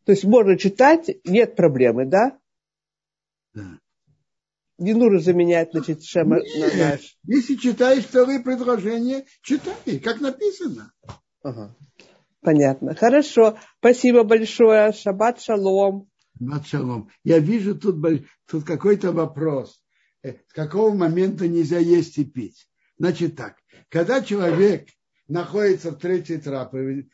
[0.04, 2.38] То есть можно читать, нет проблемы, да?
[3.54, 3.80] Да.
[4.78, 7.18] Не нужно заменять, значит, шема Нет, на наш.
[7.24, 10.92] Если читаешь целые предложения, читай, как написано.
[11.42, 11.74] Ага.
[12.40, 12.94] Понятно.
[12.94, 13.58] Хорошо.
[13.80, 14.92] Спасибо большое.
[14.92, 16.08] Шаббат шалом.
[16.38, 17.10] Шаббат шалом.
[17.24, 17.96] Я вижу тут,
[18.46, 19.82] тут какой-то вопрос.
[20.22, 22.68] Э, с какого момента нельзя есть и пить?
[22.98, 23.56] Значит так,
[23.88, 24.88] когда человек
[25.28, 26.40] находится в третьей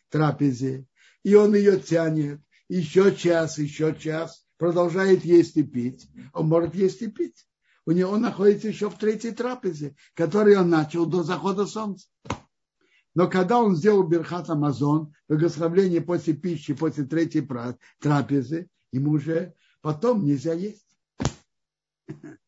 [0.08, 0.86] трапезе,
[1.24, 7.02] и он ее тянет, еще час, еще час, продолжает есть и пить, он может есть
[7.02, 7.46] и пить.
[7.84, 12.06] У него он находится еще в третьей трапезе, которую он начал до захода солнца.
[13.14, 17.46] Но когда он сделал Берхат Амазон, благословление после пищи, после третьей
[17.98, 20.86] трапезы, ему уже потом нельзя есть.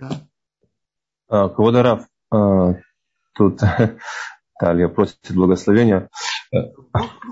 [0.00, 0.27] Да.
[1.28, 2.74] А, Квадарав, а,
[3.34, 3.60] тут
[4.58, 6.08] Талия просит благословения.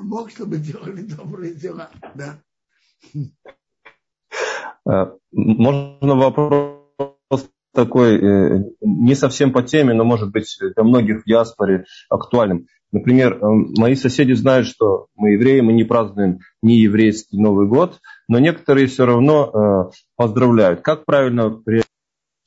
[0.03, 1.88] Бог чтобы делали добрые дела.
[2.14, 2.38] Да.
[4.88, 6.76] А, можно вопрос
[7.76, 12.66] такой, э, не совсем по теме, но может быть для многих в диаспоре актуальным.
[12.90, 13.47] Например, э,
[13.78, 18.86] мои соседи знают, что мы евреи, мы не празднуем не еврейский Новый год, но некоторые
[18.86, 20.80] все равно э, поздравляют.
[20.80, 21.61] Как правильно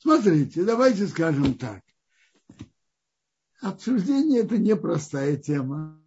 [0.00, 1.82] Смотрите, давайте скажем так.
[3.60, 6.02] Обсуждение– это непростая тема.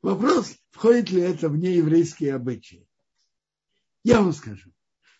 [0.00, 2.88] Вопрос, входит ли это в нееврейские обычаи.
[4.04, 4.70] Я вам скажу.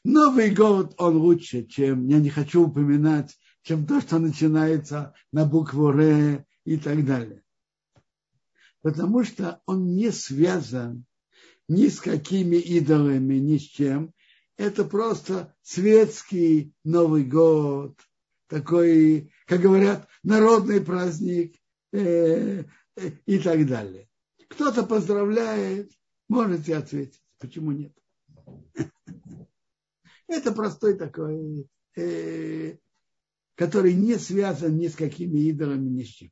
[0.03, 5.91] Новый год, он лучше, чем, я не хочу упоминать, чем то, что начинается на букву
[5.91, 7.43] Р и так далее.
[8.81, 11.05] Потому что он не связан
[11.69, 14.15] ни с какими идолами, ни с чем.
[14.63, 17.99] Это просто светский Новый год,
[18.47, 21.57] такой, как говорят, народный праздник
[21.91, 22.63] э,
[22.95, 24.09] э, и так далее.
[24.51, 25.91] Кто-то поздравляет,
[26.29, 27.93] можете ответить, почему нет.
[30.29, 32.77] Это простой такой, э,
[33.57, 36.31] который не связан ни с какими идолами, ни с чем.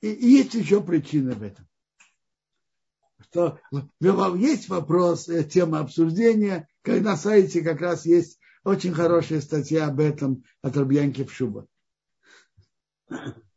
[0.00, 1.68] И, есть еще причина в этом.
[3.30, 3.58] Что
[4.36, 10.44] есть вопрос, тема обсуждения, когда на сайте как раз есть очень хорошая статья об этом
[10.62, 11.66] от Рабьянки Пшуба.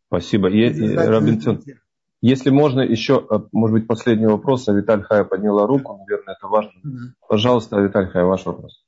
[0.08, 0.50] Спасибо.
[0.50, 1.64] Робинсон,
[2.22, 4.70] если можно еще, э, может быть, последний вопрос.
[4.70, 6.72] А Виталь Хая подняла руку, наверное, это важно.
[7.28, 8.86] Пожалуйста, Виталь Хая, ваш вопрос.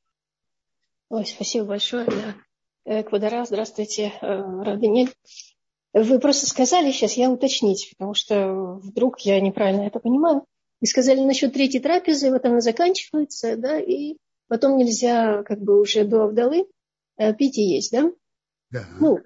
[1.09, 2.05] Ой, спасибо большое.
[2.05, 2.35] Да.
[2.85, 4.27] Э, Квадара, здравствуйте, э,
[4.63, 5.13] Рабинель.
[5.93, 10.45] Вы просто сказали сейчас, я уточнить, потому что вдруг я неправильно это понимаю.
[10.81, 14.17] Вы сказали насчет третьей трапезы, вот она заканчивается, да, и
[14.47, 16.65] потом нельзя как бы уже до Авдалы
[17.17, 18.11] э, пить и есть, да?
[18.71, 18.85] Да.
[18.99, 19.19] Ну,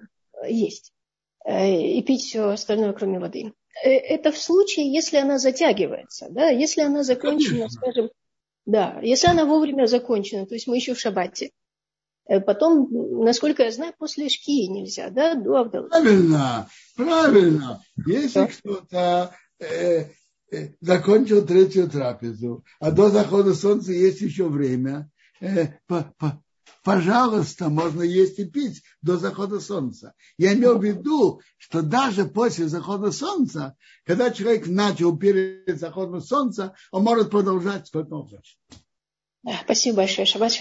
[0.46, 0.92] есть.
[1.46, 3.52] И пить все остальное, кроме воды.
[3.82, 7.70] Это в случае, если она затягивается, да, если она закончена, Конечно.
[7.70, 8.10] скажем,
[8.66, 11.50] да, если она вовремя закончена, то есть мы еще в шаббате,
[12.30, 12.88] Э, потом,
[13.24, 15.88] насколько я знаю, после шки нельзя, да, до Авдалы.
[15.88, 17.82] Правильно, правильно.
[18.06, 20.10] Если кто-то э, э,
[20.80, 26.42] закончил третью трапезу, а до захода солнца есть еще время, э, по, по,
[26.82, 30.14] пожалуйста, можно есть и пить до захода солнца.
[30.38, 36.74] Я имел в виду, что даже после захода солнца, когда человек начал перед заходом солнца,
[36.90, 38.56] он может продолжать сколько он хочет.
[39.64, 40.52] Спасибо большое, Шаббат